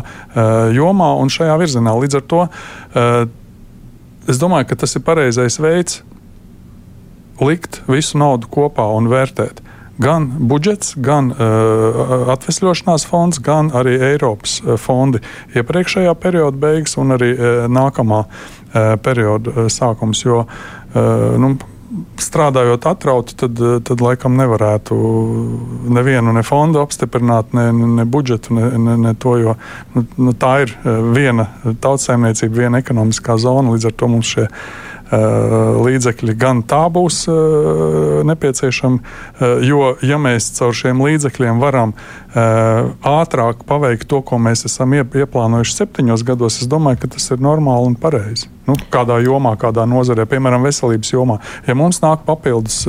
jomā 0.77 1.11
un 1.21 1.31
šajā 1.33 1.57
virzienā. 1.61 1.93
Līdz 2.03 2.19
ar 2.19 2.25
to 2.33 2.41
es 4.29 4.39
domāju, 4.41 4.69
ka 4.71 4.79
tas 4.83 4.95
ir 4.97 5.05
pareizais 5.05 5.59
veids 5.61 6.01
likt 7.41 7.81
visu 7.89 8.19
naudu 8.21 8.49
kopā 8.51 8.85
un 8.95 9.09
vērtēt. 9.11 9.61
Gan 10.01 10.25
budžets, 10.49 10.95
gan 10.97 11.29
uh, 11.29 12.31
atvesļošanās 12.33 13.03
fonds, 13.05 13.37
gan 13.45 13.69
arī 13.77 13.93
Eiropas 14.01 14.57
fondi 14.81 15.21
iepriekšējā 15.53 16.15
perioda 16.17 16.57
beigas 16.57 16.97
un 16.97 17.13
arī 17.13 17.29
uh, 17.35 17.65
nākamā 17.69 18.23
uh, 18.25 18.95
perioda 19.05 19.67
sākums. 19.69 20.23
Jo 20.25 20.39
uh, 20.47 21.37
nu, 21.37 21.53
strādājot 22.21 22.85
atrauti, 22.89 23.35
tad, 23.37 23.59
tad 23.87 24.01
laikam 24.01 24.37
nevarētu 24.39 24.95
nevienu 25.93 26.33
ne 26.33 26.43
fondu 26.45 26.81
apstiprināt, 26.81 27.53
ne, 27.53 27.67
ne 27.73 28.05
budžetu, 28.09 28.55
ne, 28.57 28.69
ne, 28.77 28.95
ne 29.07 29.13
to. 29.19 29.35
Jo, 29.41 29.55
nu, 29.93 30.05
nu, 30.17 30.33
tā 30.37 30.53
ir 30.65 30.73
viena 31.13 31.49
tautsēmniecība, 31.83 32.65
viena 32.65 32.81
ekonomiskā 32.83 33.37
zona. 33.41 33.75
Līdz 33.75 33.91
ar 33.91 33.97
to 33.99 34.09
mums 34.09 34.33
šie 34.33 34.47
līdzekļi 35.13 36.33
gan 36.39 36.63
tā 36.65 36.87
būs 36.93 37.23
nepieciešami, 38.25 38.99
jo 39.67 39.93
ja 40.01 40.17
mēs 40.21 40.49
caur 40.57 40.73
šiem 40.77 41.03
līdzekļiem 41.03 41.61
varam 41.61 41.93
ātrāk 42.33 43.61
paveikt 43.69 44.07
to, 44.09 44.23
ko 44.25 44.39
mēs 44.41 44.65
esam 44.69 44.95
ieplānojuši 44.97 45.75
septiņos 45.77 46.25
gados, 46.25 46.61
es 46.63 46.69
domāju, 46.71 47.03
ka 47.03 47.13
tas 47.15 47.29
ir 47.35 47.43
normāli 47.43 47.91
un 47.91 47.97
pareizi. 47.99 48.49
Nu, 48.63 48.77
kādā 48.89 49.17
jomā, 49.19 49.57
kādā 49.59 49.83
nozarē, 49.89 50.23
piemēram, 50.31 50.63
veselības 50.63 51.11
jomā. 51.11 51.35
Ja 51.67 51.75
mums 51.75 51.99
nāk 51.99 52.23
papildus 52.23 52.87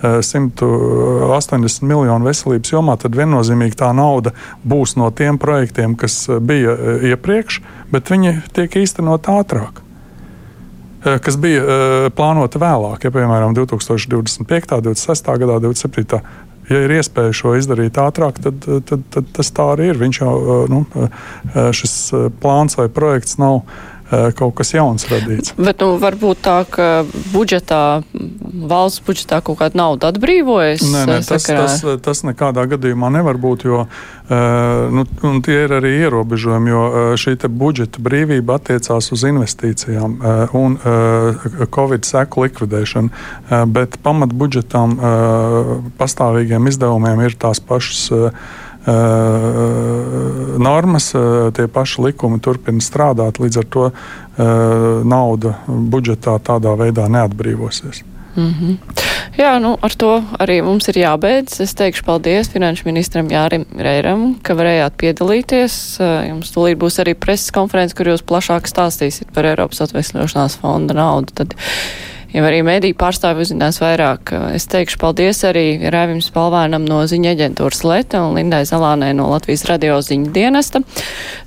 180 0.00 1.84
miljonu 1.84 2.30
veselības 2.30 2.72
jomā, 2.72 2.96
tad 2.98 3.18
viennozīmīgi 3.20 3.76
tā 3.82 3.92
nauda 3.96 4.32
būs 4.64 4.96
no 4.96 5.10
tiem 5.12 5.38
projektiem, 5.38 5.94
kas 6.00 6.24
bija 6.40 6.72
iepriekš, 7.12 7.60
bet 7.92 8.10
viņi 8.10 8.40
tiek 8.56 8.80
īstenot 8.80 9.28
ātrāk 9.28 9.84
kas 11.00 11.38
bija 11.40 11.64
uh, 11.64 12.06
plānota 12.14 12.60
vēlāk, 12.60 13.06
ja 13.06 13.14
piemēram 13.14 13.56
2025. 13.56 14.78
26. 14.84 15.34
gadā, 15.42 15.58
27. 15.64 16.22
Ja 16.70 16.84
ir 16.86 16.92
iespēja 16.94 17.34
šo 17.34 17.56
izdarīt 17.58 17.98
ātrāk, 17.98 18.36
tad, 18.44 18.66
tad, 18.86 19.06
tad 19.10 19.30
tas 19.34 19.48
tā 19.50 19.64
arī 19.72 19.88
ir. 19.90 19.98
Viņš 19.98 20.20
jau 20.20 20.34
nu, 20.70 20.84
šis 21.74 21.94
plāns 22.38 22.78
vai 22.78 22.86
projekts 22.94 23.40
nav 23.42 23.64
kaut 24.10 24.54
kas 24.58 24.72
jauns 24.74 25.06
radīts. 25.10 25.54
Bet 25.58 25.82
nu, 25.84 25.94
varbūt 26.02 26.42
tā, 26.44 26.56
ka 26.68 26.88
budžetā, 27.32 28.02
valsts 28.42 29.02
budžetā 29.06 29.40
kaut 29.46 29.60
kāda 29.60 29.78
nauda 29.78 30.10
atbrīvojas? 30.10 30.82
Nē, 30.82 31.04
nē 31.10 31.18
tas, 31.28 31.46
tas, 31.46 31.76
tas 32.02 32.24
nekādā 32.26 32.66
gadījumā 32.74 33.12
nevar 33.14 33.38
būt, 33.40 33.66
jo 33.68 33.84
nu, 34.30 35.04
tie 35.46 35.58
ir 35.66 35.74
arī 35.80 35.92
ierobežojumi, 36.04 36.70
jo 36.70 36.82
šī 37.20 37.36
budžeta 37.48 38.02
brīvība 38.02 38.58
attiecās 38.60 39.10
uz 39.14 39.24
investīcijām 39.26 40.18
un 40.58 40.78
Covid 41.74 42.06
seku 42.06 42.46
likvidēšanu, 42.46 43.10
bet 43.74 43.98
pamat 44.04 44.34
budžetam 44.34 44.96
pastāvīgiem 45.98 46.70
izdevumiem 46.70 47.26
ir 47.26 47.38
tās 47.38 47.62
pašas 47.62 48.10
normas, 50.60 51.10
tie 51.56 51.66
paši 51.68 52.06
likumi 52.06 52.40
turpina 52.40 52.80
strādāt, 52.80 53.40
līdz 53.42 53.58
ar 53.60 53.66
to 53.76 53.90
nauda 55.04 55.54
budžetā 55.68 56.38
tādā 56.40 56.72
veidā 56.80 57.08
neatbrīvosies. 57.12 58.04
Mm 58.36 58.54
-hmm. 58.54 58.76
Jā, 59.38 59.58
nu, 59.58 59.78
ar 59.82 59.94
to 59.94 60.22
arī 60.38 60.62
mums 60.62 60.88
ir 60.88 60.94
jābeidz. 60.94 61.60
Es 61.60 61.74
teikšu 61.74 62.04
paldies 62.04 62.50
finanšu 62.50 62.82
ministram 62.84 63.30
Jārim 63.30 63.64
Reiram, 63.78 64.34
ka 64.42 64.54
varējāt 64.54 64.96
piedalīties. 64.96 65.98
Jums 66.28 66.52
tūlīt 66.54 66.78
būs 66.80 67.00
arī 67.02 67.14
preses 67.14 67.50
konferences, 67.50 67.96
kur 67.96 68.06
jūs 68.06 68.22
plašāk 68.22 68.68
stāstīsiet 68.68 69.32
par 69.34 69.44
Eiropas 69.44 69.80
atvesļošanās 69.80 70.58
fonda 70.60 70.94
naudu. 70.94 71.32
Tad 71.34 71.54
jau 72.34 72.44
arī 72.46 72.60
mēdī 72.66 72.92
pārstāvi 72.98 73.44
uzzinās 73.44 73.80
vairāk. 73.82 74.32
Es 74.54 74.68
teikšu 74.70 75.00
paldies 75.02 75.42
arī 75.48 75.64
Rēvim 75.92 76.22
Spalvēnam 76.24 76.86
no 76.88 77.02
ziņa 77.10 77.34
aģentūras 77.34 77.82
Leta 77.88 78.22
un 78.26 78.38
Lindai 78.38 78.62
Zalānai 78.68 79.10
no 79.16 79.30
Latvijas 79.32 79.66
radio 79.70 79.98
ziņa 80.04 80.32
dienesta. 80.36 80.82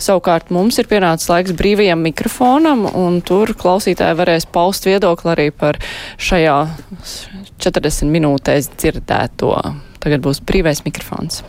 Savukārt 0.01 0.51
mums 0.53 0.79
ir 0.81 0.89
pienācis 0.91 1.31
laiks 1.31 1.55
brīvajam 1.59 2.03
mikrofonam, 2.03 2.85
un 2.99 3.21
tur 3.25 3.55
klausītāji 3.57 4.19
varēs 4.19 4.49
paust 4.51 4.87
viedokli 4.89 5.33
arī 5.33 5.49
par 5.55 5.79
šajā 6.21 6.59
40 7.63 8.13
minūtēs 8.13 8.73
dzirdēto. 8.75 9.55
Tagad 10.03 10.23
būs 10.25 10.43
brīvais 10.43 10.83
mikrofons. 10.87 11.43